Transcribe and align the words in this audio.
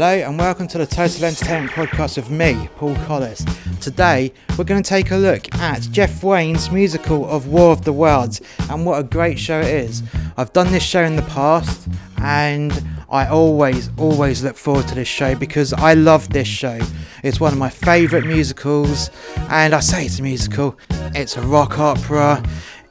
Hello 0.00 0.14
and 0.14 0.38
welcome 0.38 0.66
to 0.66 0.78
the 0.78 0.86
Total 0.86 1.26
Entertainment 1.26 1.72
Podcast 1.72 2.16
with 2.16 2.30
me, 2.30 2.70
Paul 2.76 2.96
Collis. 3.04 3.44
Today 3.82 4.32
we're 4.56 4.64
going 4.64 4.82
to 4.82 4.88
take 4.88 5.10
a 5.10 5.16
look 5.16 5.54
at 5.56 5.82
Jeff 5.90 6.24
Wayne's 6.24 6.70
musical 6.70 7.28
of 7.28 7.48
War 7.48 7.70
of 7.70 7.84
the 7.84 7.92
Worlds 7.92 8.40
and 8.70 8.86
what 8.86 8.98
a 8.98 9.02
great 9.02 9.38
show 9.38 9.60
it 9.60 9.66
is. 9.66 10.02
I've 10.38 10.54
done 10.54 10.72
this 10.72 10.82
show 10.82 11.02
in 11.02 11.16
the 11.16 11.22
past 11.24 11.86
and 12.22 12.72
I 13.10 13.26
always, 13.26 13.90
always 13.98 14.42
look 14.42 14.56
forward 14.56 14.88
to 14.88 14.94
this 14.94 15.06
show 15.06 15.34
because 15.34 15.74
I 15.74 15.92
love 15.92 16.30
this 16.30 16.48
show. 16.48 16.78
It's 17.22 17.38
one 17.38 17.52
of 17.52 17.58
my 17.58 17.68
favourite 17.68 18.24
musicals 18.24 19.10
and 19.50 19.74
I 19.74 19.80
say 19.80 20.06
it's 20.06 20.18
a 20.18 20.22
musical, 20.22 20.78
it's 21.14 21.36
a 21.36 21.42
rock 21.42 21.78
opera. 21.78 22.42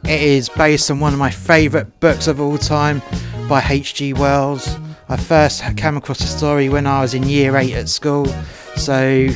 It 0.03 0.21
is 0.21 0.47
based 0.47 0.91
on 0.91 0.99
one 0.99 1.13
of 1.13 1.19
my 1.19 1.31
favourite 1.31 1.99
books 2.01 2.27
of 2.27 2.39
all 2.39 2.59
time 2.59 3.01
by 3.49 3.65
H.G. 3.67 4.13
Wells. 4.13 4.77
I 5.09 5.17
first 5.17 5.63
came 5.75 5.97
across 5.97 6.19
the 6.19 6.27
story 6.27 6.69
when 6.69 6.85
I 6.85 7.01
was 7.01 7.15
in 7.15 7.23
year 7.23 7.57
eight 7.57 7.73
at 7.73 7.89
school. 7.89 8.27
So, 8.75 9.27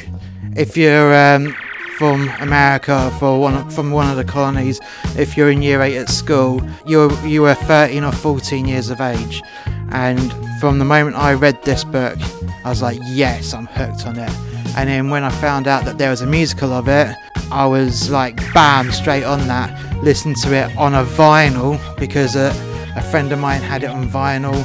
if 0.56 0.78
you're 0.78 1.16
um, 1.16 1.56
from 1.98 2.30
America, 2.42 3.12
for 3.20 3.40
one 3.40 3.68
from 3.72 3.90
one 3.90 4.08
of 4.08 4.16
the 4.16 4.24
colonies, 4.24 4.80
if 5.18 5.36
you're 5.36 5.50
in 5.50 5.64
year 5.64 5.82
eight 5.82 5.98
at 5.98 6.10
school, 6.10 6.62
you 6.86 7.12
you 7.22 7.42
were 7.42 7.56
13 7.56 8.04
or 8.04 8.12
14 8.12 8.68
years 8.68 8.92
of 8.92 9.02
age, 9.02 9.42
and 9.90 10.32
from 10.60 10.78
the 10.78 10.86
moment 10.86 11.16
I 11.16 11.34
read 11.34 11.60
this 11.64 11.84
book, 11.84 12.20
I 12.64 12.70
was 12.70 12.84
like, 12.84 13.00
yes, 13.06 13.56
I'm 13.56 13.66
hooked 13.66 14.06
on 14.06 14.20
it. 14.20 14.32
And 14.78 14.88
then 14.88 15.10
when 15.10 15.24
I 15.24 15.32
found 15.32 15.68
out 15.68 15.86
that 15.86 15.98
there 15.98 16.12
was 16.12 16.22
a 16.22 16.28
musical 16.28 16.72
of 16.72 16.88
it, 16.88 17.16
I 17.52 17.66
was 17.66 18.12
like, 18.12 18.38
bam, 18.54 18.92
straight 18.92 19.24
on 19.24 19.48
that. 19.48 20.04
Listened 20.04 20.38
to 20.38 20.54
it 20.54 20.78
on 20.78 20.94
a 20.94 21.04
vinyl 21.04 21.80
because 21.98 22.36
a, 22.36 22.50
a 22.96 23.02
friend 23.02 23.32
of 23.32 23.40
mine 23.40 23.62
had 23.62 23.84
it 23.84 23.90
on 23.90 24.08
vinyl 24.08 24.64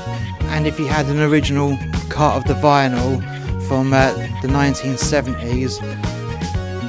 and 0.49 0.67
if 0.67 0.79
you 0.79 0.87
had 0.87 1.07
an 1.07 1.21
original 1.21 1.77
cut 2.11 2.37
of 2.37 2.45
the 2.45 2.55
vinyl 2.55 3.21
from 3.69 3.93
uh, 3.93 4.13
the 4.43 4.49
1970s, 4.49 5.79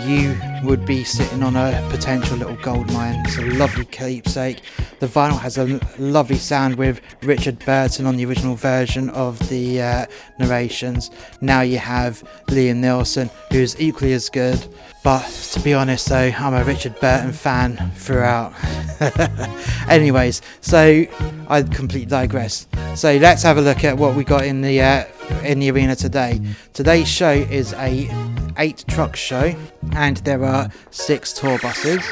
you 0.07 0.37
would 0.67 0.85
be 0.85 1.03
sitting 1.03 1.43
on 1.43 1.55
a 1.55 1.87
potential 1.89 2.37
little 2.37 2.55
gold 2.57 2.91
mine. 2.91 3.21
It's 3.25 3.37
a 3.37 3.41
lovely 3.41 3.85
keepsake. 3.85 4.61
The 4.99 5.07
vinyl 5.07 5.39
has 5.39 5.57
a 5.57 5.79
lovely 5.97 6.37
sound 6.37 6.75
with 6.75 7.01
Richard 7.21 7.59
Burton 7.59 8.05
on 8.05 8.17
the 8.17 8.25
original 8.25 8.55
version 8.55 9.09
of 9.11 9.37
the 9.49 9.81
uh, 9.81 10.05
narrations. 10.39 11.11
Now 11.41 11.61
you 11.61 11.77
have 11.77 12.23
Liam 12.47 12.77
Neeson, 12.77 13.29
who's 13.51 13.79
equally 13.79 14.13
as 14.13 14.29
good. 14.29 14.67
But 15.03 15.25
to 15.53 15.59
be 15.61 15.73
honest, 15.73 16.09
though, 16.09 16.17
I'm 16.17 16.53
a 16.53 16.63
Richard 16.63 16.99
Burton 16.99 17.31
fan 17.31 17.91
throughout. 17.95 18.53
Anyways, 19.89 20.41
so 20.59 21.05
I 21.47 21.63
completely 21.63 22.05
digress. 22.05 22.67
So 22.95 23.15
let's 23.17 23.43
have 23.43 23.57
a 23.57 23.61
look 23.61 23.83
at 23.83 23.97
what 23.97 24.15
we 24.15 24.23
got 24.25 24.45
in 24.45 24.61
the 24.61 24.81
uh, 24.81 25.05
in 25.43 25.59
the 25.59 25.71
arena 25.71 25.95
today. 25.95 26.41
Today's 26.73 27.07
show 27.07 27.31
is 27.31 27.73
a 27.73 28.09
eight 28.57 28.83
truck 28.89 29.15
show, 29.15 29.55
and 29.93 30.17
there 30.17 30.43
are 30.43 30.69
six 30.91 31.31
tour 31.31 31.57
buses. 31.59 32.03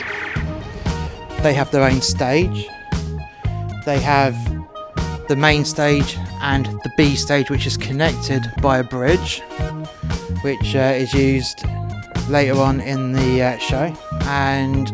They 1.43 1.53
have 1.53 1.69
their 1.71 1.83
own 1.83 2.01
stage. 2.01 2.67
They 3.85 3.99
have 3.99 4.35
the 5.27 5.35
main 5.35 5.65
stage 5.65 6.17
and 6.41 6.65
the 6.65 6.91
B 6.95 7.15
stage, 7.15 7.49
which 7.49 7.67
is 7.67 7.75
connected 7.75 8.43
by 8.61 8.79
a 8.79 8.83
bridge, 8.83 9.41
which 10.41 10.73
uh, 10.73 10.93
is 10.95 11.13
used 11.13 11.65
later 12.29 12.59
on 12.59 12.81
in 12.81 13.13
the 13.13 13.41
uh, 13.41 13.57
show. 13.57 13.93
And 14.23 14.91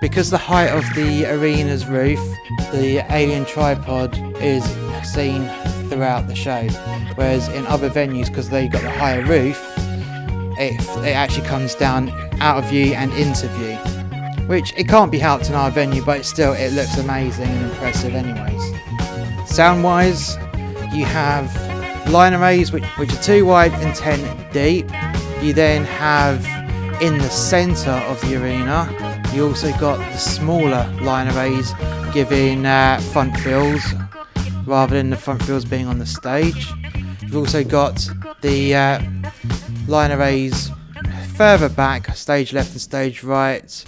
because 0.00 0.30
the 0.30 0.38
height 0.38 0.68
of 0.68 0.84
the 0.94 1.26
arena's 1.26 1.86
roof, 1.86 2.20
the 2.72 3.04
alien 3.10 3.44
tripod 3.44 4.16
is 4.42 4.64
seen 5.04 5.48
throughout 5.88 6.26
the 6.26 6.34
show. 6.34 6.66
Whereas 7.14 7.48
in 7.48 7.66
other 7.66 7.90
venues, 7.90 8.28
because 8.28 8.50
they've 8.50 8.70
got 8.70 8.82
the 8.82 8.90
higher 8.90 9.24
roof, 9.24 9.60
it, 10.58 10.80
it 11.04 11.16
actually 11.16 11.46
comes 11.46 11.74
down 11.74 12.10
out 12.40 12.62
of 12.62 12.68
view 12.68 12.94
and 12.94 13.12
into 13.14 13.48
view. 13.48 13.76
Which 14.46 14.74
it 14.76 14.88
can't 14.88 15.10
be 15.10 15.18
helped 15.18 15.48
in 15.48 15.54
our 15.54 15.70
venue, 15.70 16.04
but 16.04 16.24
still 16.24 16.52
it 16.52 16.72
looks 16.72 16.98
amazing 16.98 17.48
and 17.48 17.70
impressive, 17.70 18.14
anyways. 18.14 19.50
Sound 19.50 19.82
wise, 19.82 20.36
you 20.92 21.04
have 21.04 21.50
line 22.10 22.34
arrays 22.34 22.70
which, 22.70 22.84
which 22.98 23.12
are 23.12 23.22
2 23.22 23.46
wide 23.46 23.72
and 23.72 23.94
10 23.94 24.52
deep. 24.52 24.86
You 25.44 25.52
then 25.52 25.84
have 25.84 26.42
in 27.02 27.18
the 27.18 27.28
centre 27.28 27.90
of 27.90 28.18
the 28.22 28.42
arena, 28.42 28.88
you 29.34 29.46
also 29.46 29.76
got 29.76 29.98
the 29.98 30.16
smaller 30.16 30.90
line 31.02 31.28
arrays 31.36 31.70
giving 32.14 32.64
uh, 32.64 32.98
front 33.12 33.36
fills 33.40 33.82
rather 34.64 34.96
than 34.96 35.10
the 35.10 35.18
front 35.18 35.42
fills 35.42 35.66
being 35.66 35.86
on 35.86 35.98
the 35.98 36.06
stage. 36.06 36.66
You've 37.20 37.36
also 37.36 37.62
got 37.62 38.08
the 38.40 38.74
uh, 38.74 39.02
line 39.86 40.12
arrays 40.12 40.70
further 41.36 41.68
back, 41.68 42.16
stage 42.16 42.54
left 42.54 42.70
and 42.72 42.80
stage 42.80 43.22
right, 43.22 43.84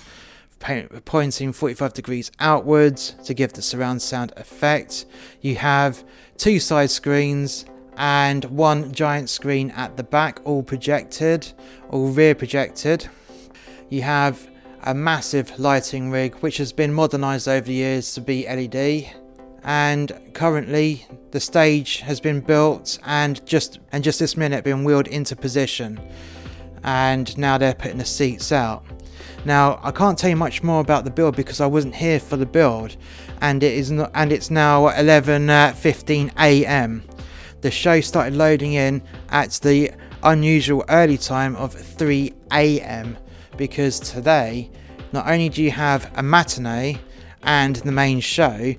pointing 1.06 1.55
45 1.55 1.95
degrees 1.95 2.31
outwards 2.39 3.15
to 3.25 3.33
give 3.33 3.55
the 3.55 3.62
surround 3.62 4.03
sound 4.03 4.34
effect. 4.37 5.06
You 5.41 5.55
have 5.56 6.05
two 6.37 6.61
side 6.61 6.91
screens 6.91 7.65
and 7.97 8.45
one 8.47 8.93
giant 8.93 9.31
screen 9.31 9.71
at 9.73 9.97
the 9.97 10.03
back, 10.03 10.41
all 10.45 10.62
projected, 10.62 11.53
all 11.91 12.09
rear 12.09 12.34
projected. 12.34 13.09
You 13.89 14.03
have 14.03 14.49
a 14.83 14.95
massive 14.95 15.59
lighting 15.59 16.11
rig 16.11 16.34
which 16.37 16.59
has 16.59 16.73
been 16.73 16.93
modernized 16.93 17.49
over 17.49 17.67
the 17.67 17.73
years 17.73 18.15
to 18.15 18.21
be 18.21 18.47
LED 18.47 19.12
and 19.65 20.12
currently 20.33 21.05
the 21.33 21.41
stage 21.41 21.99
has 21.99 22.21
been 22.21 22.41
built 22.41 22.99
and 23.05 23.45
just 23.45 23.81
and 23.91 24.05
just 24.05 24.21
this 24.21 24.37
minute 24.37 24.63
been 24.63 24.84
wheeled 24.84 25.09
into 25.09 25.34
position. 25.34 26.01
And 26.84 27.37
now 27.37 27.59
they're 27.59 27.75
putting 27.75 27.99
the 27.99 28.05
seats 28.05 28.53
out. 28.53 28.84
Now 29.45 29.81
i 29.83 29.91
can't 29.91 30.17
tell 30.17 30.31
you 30.31 30.37
much 30.37 30.63
more 30.63 30.81
about 30.81 31.05
the 31.05 31.11
build 31.11 31.34
because 31.34 31.61
i 31.61 31.67
wasn't 31.67 31.97
here 31.97 32.21
for 32.21 32.37
the 32.37 32.47
build. 32.47 32.97
And 33.41 33.63
it 33.63 33.73
is 33.73 33.91
not 33.91 34.13
and 34.15 34.31
it's 34.31 34.51
now 34.51 34.89
11 34.89 35.51
uh, 35.51 35.73
15 35.73 36.33
a.m 36.39 37.03
the 37.61 37.71
show 37.71 38.00
started 38.00 38.34
loading 38.34 38.75
in 38.75 39.03
at 39.31 39.53
the 39.62 39.91
unusual 40.22 40.84
early 40.89 41.19
time 41.19 41.56
of 41.56 41.75
3 41.75 42.33
a.m 42.53 43.17
because 43.56 43.99
today 44.00 44.71
not 45.12 45.28
only 45.28 45.49
do 45.49 45.62
you 45.62 45.71
have 45.71 46.11
a 46.16 46.22
matinee 46.22 46.99
and 47.43 47.77
the 47.77 47.93
main 47.93 48.21
show 48.21 48.75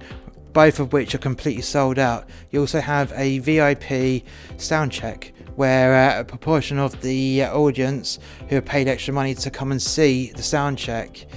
both 0.58 0.80
of 0.80 0.92
which 0.92 1.14
are 1.14 1.20
completely 1.20 1.62
sold 1.62 2.00
out. 2.00 2.28
You 2.50 2.62
also 2.62 2.82
have 2.82 3.14
a 3.16 3.38
VIP 3.38 4.24
sound 4.60 4.92
check 4.92 5.32
where 5.56 6.10
uh, 6.10 6.22
a 6.22 6.24
proportion 6.24 6.80
of 6.80 7.00
the 7.02 7.44
uh, 7.44 7.56
audience 7.56 8.18
who 8.50 8.56
have 8.56 8.66
paid 8.66 8.88
extra 8.88 9.14
money 9.14 9.36
to 9.36 9.52
come 9.52 9.72
and 9.72 9.80
see 9.80 10.32
the 10.32 10.42
sound 10.42 10.80
check, 10.80 11.28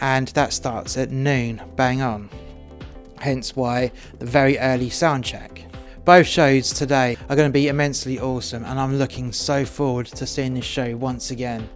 and 0.00 0.28
that 0.28 0.54
starts 0.54 0.96
at 0.96 1.10
noon, 1.10 1.60
bang 1.76 2.00
on. 2.00 2.30
Hence 3.18 3.54
why 3.54 3.92
the 4.18 4.24
very 4.24 4.58
early 4.58 4.88
sound 4.88 5.26
check. 5.26 5.63
Both 6.04 6.26
shows 6.26 6.70
today 6.70 7.16
are 7.30 7.36
going 7.36 7.48
to 7.48 7.52
be 7.52 7.68
immensely 7.68 8.20
awesome, 8.20 8.62
and 8.66 8.78
I'm 8.78 8.98
looking 8.98 9.32
so 9.32 9.64
forward 9.64 10.04
to 10.08 10.26
seeing 10.26 10.52
this 10.52 10.66
show 10.66 10.94
once 10.98 11.30
again. 11.30 11.66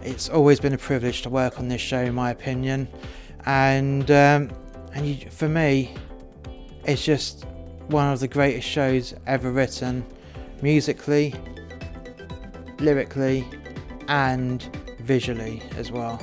It's 0.00 0.28
always 0.28 0.60
been 0.60 0.74
a 0.74 0.78
privilege 0.78 1.22
to 1.22 1.28
work 1.28 1.58
on 1.58 1.66
this 1.66 1.80
show, 1.80 1.98
in 2.02 2.14
my 2.14 2.30
opinion, 2.30 2.86
and 3.46 4.08
um, 4.12 4.52
and 4.94 5.06
you, 5.06 5.28
for 5.30 5.48
me, 5.48 5.92
it's 6.84 7.04
just 7.04 7.46
one 7.88 8.12
of 8.12 8.20
the 8.20 8.28
greatest 8.28 8.68
shows 8.68 9.12
ever 9.26 9.50
written, 9.50 10.06
musically, 10.62 11.34
lyrically, 12.78 13.44
and 14.06 14.62
visually 15.00 15.64
as 15.76 15.90
well. 15.90 16.22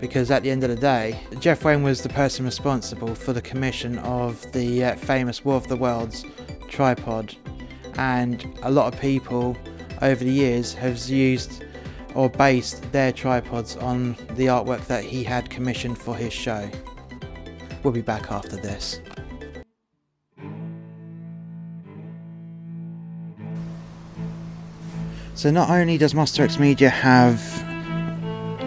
Because 0.00 0.30
at 0.30 0.42
the 0.42 0.50
end 0.50 0.62
of 0.62 0.70
the 0.70 0.76
day, 0.76 1.18
Jeff 1.40 1.64
Wayne 1.64 1.82
was 1.82 2.02
the 2.02 2.08
person 2.10 2.44
responsible 2.44 3.14
for 3.14 3.32
the 3.32 3.40
commission 3.40 3.98
of 4.00 4.40
the 4.52 4.84
uh, 4.84 4.96
famous 4.96 5.44
War 5.44 5.56
of 5.56 5.68
the 5.68 5.76
Worlds 5.76 6.24
tripod, 6.68 7.34
and 7.94 8.44
a 8.62 8.70
lot 8.70 8.92
of 8.92 9.00
people 9.00 9.56
over 10.02 10.22
the 10.22 10.30
years 10.30 10.74
have 10.74 10.98
used 11.08 11.64
or 12.14 12.28
based 12.28 12.90
their 12.92 13.12
tripods 13.12 13.76
on 13.76 14.12
the 14.30 14.46
artwork 14.46 14.86
that 14.86 15.04
he 15.04 15.24
had 15.24 15.48
commissioned 15.50 15.98
for 15.98 16.14
his 16.14 16.32
show. 16.32 16.68
We'll 17.82 17.92
be 17.92 18.02
back 18.02 18.30
after 18.30 18.56
this. 18.56 19.00
So 25.34 25.50
not 25.50 25.68
only 25.68 25.98
does 25.98 26.14
Master 26.14 26.42
X 26.42 26.58
Media 26.58 26.88
have 26.88 27.40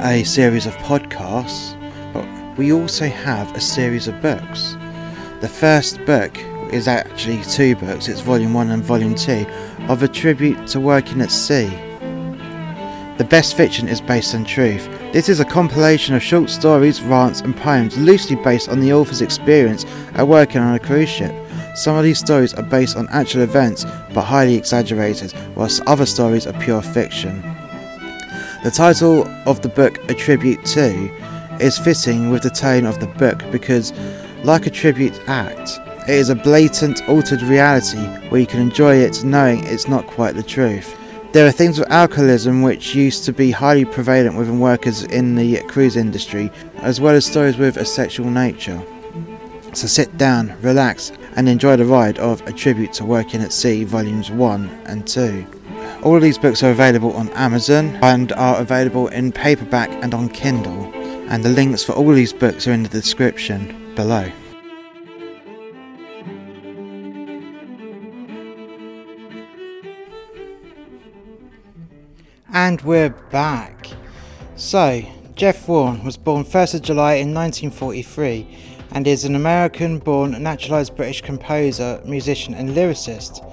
a 0.02 0.24
series 0.24 0.66
of 0.66 0.74
podcasts, 0.78 1.76
but 2.14 2.26
we 2.58 2.72
also 2.72 3.08
have 3.08 3.54
a 3.56 3.60
series 3.60 4.08
of 4.08 4.22
books. 4.22 4.78
The 5.42 5.50
first 5.50 6.04
book 6.06 6.38
is 6.72 6.88
actually 6.88 7.44
two 7.44 7.76
books, 7.76 8.08
it's 8.08 8.22
volume 8.22 8.54
1 8.54 8.70
and 8.70 8.82
volume 8.84 9.14
2, 9.14 9.46
of 9.90 10.02
a 10.02 10.08
tribute 10.08 10.68
to 10.68 10.80
working 10.80 11.20
at 11.22 11.32
sea. 11.32 11.68
The 13.18 13.28
best 13.30 13.58
fiction 13.58 13.90
is 13.90 14.00
based 14.00 14.34
on 14.34 14.46
truth. 14.46 14.88
This 15.12 15.28
is 15.28 15.42
a 15.42 15.46
compilation 15.46 16.16
of 16.16 16.24
short 16.24 16.50
stories, 16.50 17.02
rants, 17.02 17.42
and 17.42 17.56
poems 17.58 17.98
loosely 17.98 18.38
based 18.38 18.70
on 18.70 18.80
the 18.80 18.94
author's 18.94 19.22
experience 19.22 19.84
at 20.14 20.26
working 20.26 20.62
on 20.62 20.76
a 20.76 20.80
cruise 20.80 21.10
ship. 21.10 21.36
Some 21.76 21.98
of 21.98 22.06
these 22.06 22.20
stories 22.20 22.54
are 22.54 22.64
based 22.64 22.96
on 22.96 23.10
actual 23.10 23.42
events 23.42 23.84
but 24.14 24.22
highly 24.22 24.56
exaggerated, 24.56 25.34
whilst 25.56 25.82
other 25.88 26.06
stories 26.06 26.48
are 26.48 26.58
pure 26.62 26.82
fiction. 26.82 27.44
The 28.62 28.72
title 28.72 29.26
of 29.46 29.62
the 29.62 29.70
book, 29.70 29.98
A 30.10 30.14
Tribute 30.14 30.66
to, 30.66 31.10
is 31.62 31.78
fitting 31.78 32.30
with 32.30 32.44
the 32.44 32.50
tone 32.50 32.86
of 32.86 33.00
the 33.00 33.08
book 33.08 33.42
because, 33.54 33.94
like 34.44 34.66
a 34.66 34.70
tribute 34.70 35.18
act, 35.30 35.80
it 36.10 36.16
is 36.16 36.30
a 36.30 36.36
blatant, 36.36 37.08
altered 37.08 37.42
reality 37.42 38.06
where 38.28 38.42
you 38.42 38.46
can 38.46 38.60
enjoy 38.60 38.98
it 38.98 39.24
knowing 39.24 39.64
it's 39.64 39.88
not 39.88 40.08
quite 40.08 40.36
the 40.36 40.44
truth. 40.44 40.94
There 41.32 41.48
are 41.48 41.54
things 41.54 41.80
with 41.80 41.90
alcoholism 41.90 42.62
which 42.62 42.94
used 42.94 43.24
to 43.26 43.32
be 43.32 43.50
highly 43.50 43.86
prevalent 43.86 44.36
within 44.36 44.60
workers 44.60 45.04
in 45.04 45.36
the 45.36 45.62
cruise 45.70 45.96
industry, 45.96 46.52
as 46.80 47.00
well 47.00 47.16
as 47.16 47.26
stories 47.26 47.58
with 47.58 47.78
a 47.78 47.86
sexual 47.86 48.30
nature. 48.30 48.84
So 49.72 49.88
sit 49.88 50.18
down, 50.18 50.54
relax, 50.62 51.14
and 51.38 51.48
enjoy 51.48 51.78
the 51.78 51.86
ride 51.86 52.20
of 52.20 52.46
A 52.46 52.52
Tribute 52.52 52.92
to 52.94 53.06
Working 53.06 53.42
at 53.42 53.54
Sea, 53.54 53.86
Volumes 53.86 54.30
1 54.30 54.68
and 54.86 55.08
2. 55.08 55.59
All 56.02 56.16
of 56.16 56.22
these 56.22 56.38
books 56.38 56.64
are 56.64 56.72
available 56.72 57.12
on 57.12 57.28
Amazon 57.32 58.00
and 58.02 58.32
are 58.32 58.62
available 58.62 59.10
in 59.10 59.34
paperback 59.34 59.90
and 60.02 60.14
on 60.14 60.30
Kindle, 60.30 60.86
and 61.30 61.44
the 61.44 61.50
links 61.50 61.84
for 61.84 61.92
all 61.92 62.14
these 62.14 62.32
books 62.32 62.70
are 62.70 62.72
in 62.72 62.84
the 62.84 62.90
description 62.90 63.94
below. 63.96 64.32
And 72.54 72.82
we're 72.82 73.10
back. 73.10 73.88
So, 74.56 75.02
Jeff 75.36 75.68
Warren 75.68 76.06
was 76.06 76.16
born 76.16 76.46
1st 76.46 76.76
of 76.76 76.82
July 76.82 77.16
in 77.16 77.34
1943 77.34 78.48
and 78.92 79.06
is 79.06 79.26
an 79.26 79.36
American 79.36 80.00
born 80.00 80.42
naturalized 80.42 80.96
British 80.96 81.22
composer, 81.22 82.02
musician, 82.06 82.54
and 82.54 82.70
lyricist. 82.70 83.46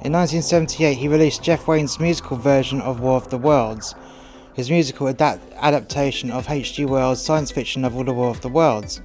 In 0.00 0.12
1978, 0.12 0.96
he 0.96 1.08
released 1.08 1.42
Jeff 1.42 1.66
Wayne's 1.66 1.98
musical 1.98 2.36
version 2.36 2.80
of 2.80 3.00
War 3.00 3.16
of 3.16 3.30
the 3.30 3.36
Worlds, 3.36 3.96
his 4.54 4.70
musical 4.70 5.08
adapt- 5.08 5.52
adaptation 5.56 6.30
of 6.30 6.48
H.G. 6.48 6.84
Wells' 6.84 7.20
science 7.20 7.50
fiction 7.50 7.82
novel 7.82 8.04
The 8.04 8.12
War 8.12 8.30
of 8.30 8.40
the 8.40 8.48
Worlds. 8.48 9.00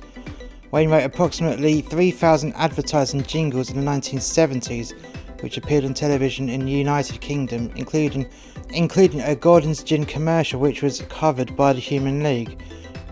Wayne 0.69 0.91
wrote 0.91 1.03
approximately 1.03 1.81
3,000 1.81 2.53
advertising 2.53 3.23
jingles 3.23 3.71
in 3.71 3.83
the 3.83 3.91
1970s, 3.91 4.93
which 5.41 5.57
appeared 5.57 5.83
on 5.83 5.95
television 5.95 6.47
in 6.47 6.63
the 6.63 6.71
United 6.71 7.19
Kingdom, 7.19 7.71
including 7.75 8.27
including 8.69 9.21
a 9.21 9.35
Gordon's 9.35 9.83
Gin 9.83 10.05
commercial 10.05 10.59
which 10.59 10.83
was 10.83 11.01
covered 11.09 11.55
by 11.55 11.73
the 11.73 11.79
Human 11.79 12.21
League. 12.21 12.61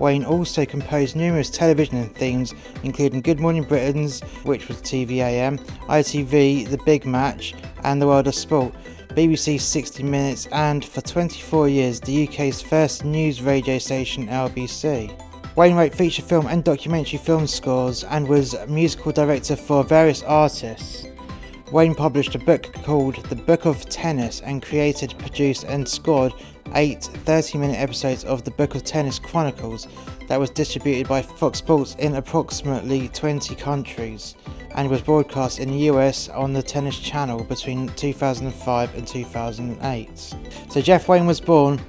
Wayne 0.01 0.25
also 0.25 0.65
composed 0.65 1.15
numerous 1.15 1.51
television 1.51 2.09
themes, 2.09 2.55
including 2.81 3.21
Good 3.21 3.39
Morning 3.39 3.61
Britain's, 3.61 4.21
which 4.43 4.67
was 4.67 4.77
TVAM, 4.77 5.59
ITV, 5.85 6.67
The 6.67 6.79
Big 6.79 7.05
Match, 7.05 7.53
and 7.83 8.01
The 8.01 8.07
World 8.07 8.25
of 8.25 8.33
Sport, 8.33 8.73
BBC 9.09 9.61
60 9.61 10.01
Minutes, 10.01 10.47
and 10.47 10.83
for 10.83 11.01
24 11.01 11.69
years, 11.69 11.99
the 11.99 12.27
UK's 12.27 12.63
first 12.63 13.05
news 13.05 13.43
radio 13.43 13.77
station, 13.77 14.27
LBC. 14.27 15.15
Wayne 15.55 15.75
wrote 15.75 15.93
feature 15.93 16.23
film 16.23 16.47
and 16.47 16.63
documentary 16.63 17.19
film 17.19 17.45
scores 17.45 18.03
and 18.05 18.27
was 18.27 18.55
musical 18.67 19.11
director 19.11 19.55
for 19.55 19.83
various 19.83 20.23
artists. 20.23 21.05
Wayne 21.71 21.95
published 21.95 22.35
a 22.35 22.39
book 22.39 22.73
called 22.83 23.15
The 23.27 23.35
Book 23.35 23.65
of 23.65 23.87
Tennis 23.87 24.41
and 24.41 24.61
created, 24.61 25.17
produced, 25.17 25.63
and 25.63 25.87
scored 25.87 26.33
eight 26.75 27.03
30 27.03 27.59
minute 27.59 27.79
episodes 27.79 28.25
of 28.25 28.43
The 28.43 28.51
Book 28.51 28.75
of 28.75 28.83
Tennis 28.83 29.19
Chronicles 29.19 29.87
that 30.27 30.37
was 30.37 30.49
distributed 30.49 31.07
by 31.07 31.21
Fox 31.21 31.59
Sports 31.59 31.95
in 31.95 32.15
approximately 32.15 33.07
20 33.07 33.55
countries 33.55 34.35
and 34.75 34.89
was 34.89 35.01
broadcast 35.01 35.59
in 35.59 35.71
the 35.71 35.89
US 35.89 36.27
on 36.27 36.51
the 36.51 36.61
Tennis 36.61 36.99
Channel 36.99 37.45
between 37.45 37.87
2005 37.95 38.95
and 38.95 39.07
2008. 39.07 40.35
So 40.69 40.81
Jeff 40.81 41.07
Wayne 41.07 41.25
was 41.25 41.39
born 41.39 41.79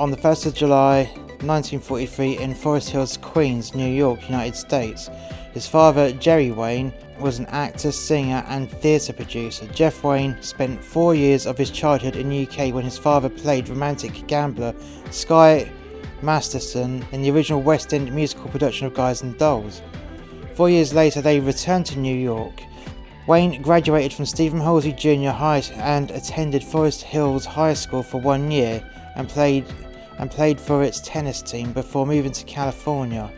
on 0.00 0.10
the 0.10 0.16
1st 0.16 0.46
of 0.46 0.54
July 0.54 1.08
1943 1.42 2.38
in 2.38 2.54
Forest 2.54 2.90
Hills, 2.90 3.16
Queens, 3.16 3.74
New 3.74 3.88
York, 3.88 4.22
United 4.28 4.56
States. 4.56 5.08
His 5.52 5.66
father, 5.66 6.12
Jerry 6.12 6.50
Wayne, 6.50 6.92
was 7.20 7.38
an 7.38 7.46
actor, 7.46 7.92
singer, 7.92 8.44
and 8.48 8.70
theatre 8.70 9.12
producer. 9.12 9.66
Jeff 9.68 10.02
Wayne 10.04 10.36
spent 10.40 10.82
four 10.82 11.14
years 11.14 11.46
of 11.46 11.58
his 11.58 11.70
childhood 11.70 12.16
in 12.16 12.28
the 12.28 12.46
UK 12.46 12.74
when 12.74 12.84
his 12.84 12.98
father 12.98 13.28
played 13.28 13.68
romantic 13.68 14.26
gambler 14.26 14.74
Sky 15.10 15.70
Masterson 16.22 17.04
in 17.12 17.22
the 17.22 17.30
original 17.30 17.62
West 17.62 17.94
End 17.94 18.12
musical 18.12 18.48
production 18.50 18.86
of 18.86 18.94
Guys 18.94 19.22
and 19.22 19.36
Dolls. 19.38 19.82
Four 20.54 20.70
years 20.70 20.92
later, 20.92 21.20
they 21.20 21.40
returned 21.40 21.86
to 21.86 21.98
New 21.98 22.16
York. 22.16 22.62
Wayne 23.26 23.60
graduated 23.62 24.12
from 24.12 24.26
Stephen 24.26 24.60
Halsey 24.60 24.92
Junior 24.92 25.32
High 25.32 25.62
and 25.76 26.10
attended 26.10 26.64
Forest 26.64 27.02
Hills 27.02 27.44
High 27.44 27.74
School 27.74 28.02
for 28.02 28.20
one 28.20 28.50
year 28.50 28.82
and 29.16 29.28
played 29.28 29.66
and 30.18 30.30
played 30.30 30.60
for 30.60 30.82
its 30.82 31.00
tennis 31.00 31.42
team 31.42 31.72
before 31.72 32.06
moving 32.06 32.32
to 32.32 32.44
California. 32.44 33.30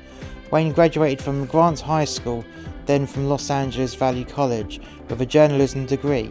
Wayne 0.51 0.73
graduated 0.73 1.23
from 1.23 1.47
Grant 1.47 1.81
High 1.81 2.05
School 2.05 2.45
then 2.87 3.07
from 3.07 3.29
Los 3.29 3.51
Angeles 3.51 3.95
Valley 3.95 4.25
College, 4.25 4.81
with 5.09 5.21
a 5.21 5.27
journalism 5.27 5.87
degree. 5.87 6.29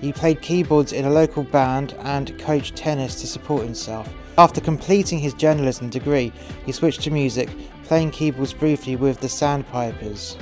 He 0.00 0.10
played 0.10 0.40
keyboards 0.40 0.92
in 0.92 1.04
a 1.04 1.10
local 1.10 1.42
band 1.42 1.94
and 2.00 2.38
coached 2.38 2.74
tennis 2.74 3.20
to 3.20 3.26
support 3.26 3.62
himself. 3.62 4.12
After 4.38 4.62
completing 4.62 5.18
his 5.18 5.34
journalism 5.34 5.90
degree, 5.90 6.32
he 6.64 6.72
switched 6.72 7.02
to 7.02 7.10
music, 7.10 7.50
playing 7.84 8.12
keyboards 8.12 8.54
briefly 8.54 8.96
with 8.96 9.20
the 9.20 9.28
Sandpipers. 9.28 10.38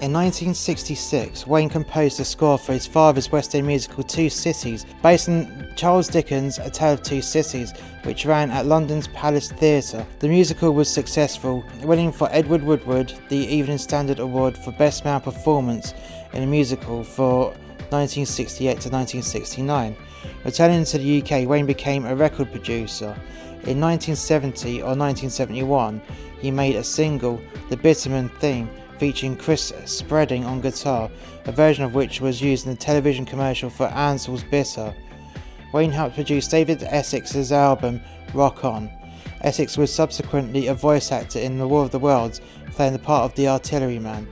In 0.00 0.12
1966, 0.12 1.44
Wayne 1.48 1.68
composed 1.68 2.20
a 2.20 2.24
score 2.24 2.56
for 2.56 2.72
his 2.72 2.86
father's 2.86 3.32
West 3.32 3.56
End 3.56 3.66
musical 3.66 4.04
Two 4.04 4.30
Cities, 4.30 4.86
based 5.02 5.28
on 5.28 5.72
Charles 5.74 6.06
Dickens' 6.06 6.58
A 6.58 6.70
Tale 6.70 6.92
of 6.92 7.02
Two 7.02 7.20
Cities, 7.20 7.72
which 8.04 8.24
ran 8.24 8.52
at 8.52 8.66
London's 8.66 9.08
Palace 9.08 9.50
Theatre. 9.50 10.06
The 10.20 10.28
musical 10.28 10.72
was 10.72 10.88
successful, 10.88 11.64
winning 11.82 12.12
for 12.12 12.28
Edward 12.30 12.62
Woodward 12.62 13.12
the 13.28 13.38
Evening 13.38 13.78
Standard 13.78 14.20
Award 14.20 14.56
for 14.56 14.70
Best 14.70 15.04
Male 15.04 15.18
Performance 15.18 15.94
in 16.32 16.44
a 16.44 16.46
Musical 16.46 17.02
for 17.02 17.46
1968 17.90 18.66
to 18.66 18.90
1969. 18.90 19.96
Returning 20.44 20.84
to 20.84 20.98
the 20.98 21.22
UK, 21.22 21.48
Wayne 21.48 21.66
became 21.66 22.06
a 22.06 22.14
record 22.14 22.52
producer. 22.52 23.16
In 23.64 23.80
1970 23.80 24.80
or 24.80 24.94
1971, 24.94 26.00
he 26.38 26.52
made 26.52 26.76
a 26.76 26.84
single, 26.84 27.42
The 27.68 27.76
Bitterman 27.76 28.30
Theme, 28.38 28.70
featuring 28.98 29.36
Chris 29.36 29.72
Spedding 29.84 30.44
on 30.44 30.60
guitar, 30.60 31.10
a 31.46 31.52
version 31.52 31.84
of 31.84 31.94
which 31.94 32.20
was 32.20 32.42
used 32.42 32.66
in 32.66 32.72
the 32.72 32.78
television 32.78 33.24
commercial 33.24 33.70
for 33.70 33.86
Ansell's 33.86 34.44
Bitter. 34.44 34.94
Wayne 35.72 35.90
helped 35.90 36.14
produce 36.14 36.48
David 36.48 36.82
Essex's 36.82 37.52
album 37.52 38.00
Rock 38.34 38.64
On. 38.64 38.90
Essex 39.42 39.78
was 39.78 39.94
subsequently 39.94 40.66
a 40.66 40.74
voice 40.74 41.12
actor 41.12 41.38
in 41.38 41.58
The 41.58 41.68
War 41.68 41.84
of 41.84 41.90
the 41.90 41.98
Worlds, 41.98 42.40
playing 42.72 42.92
the 42.92 42.98
part 42.98 43.24
of 43.24 43.34
the 43.36 43.48
artilleryman. 43.48 44.26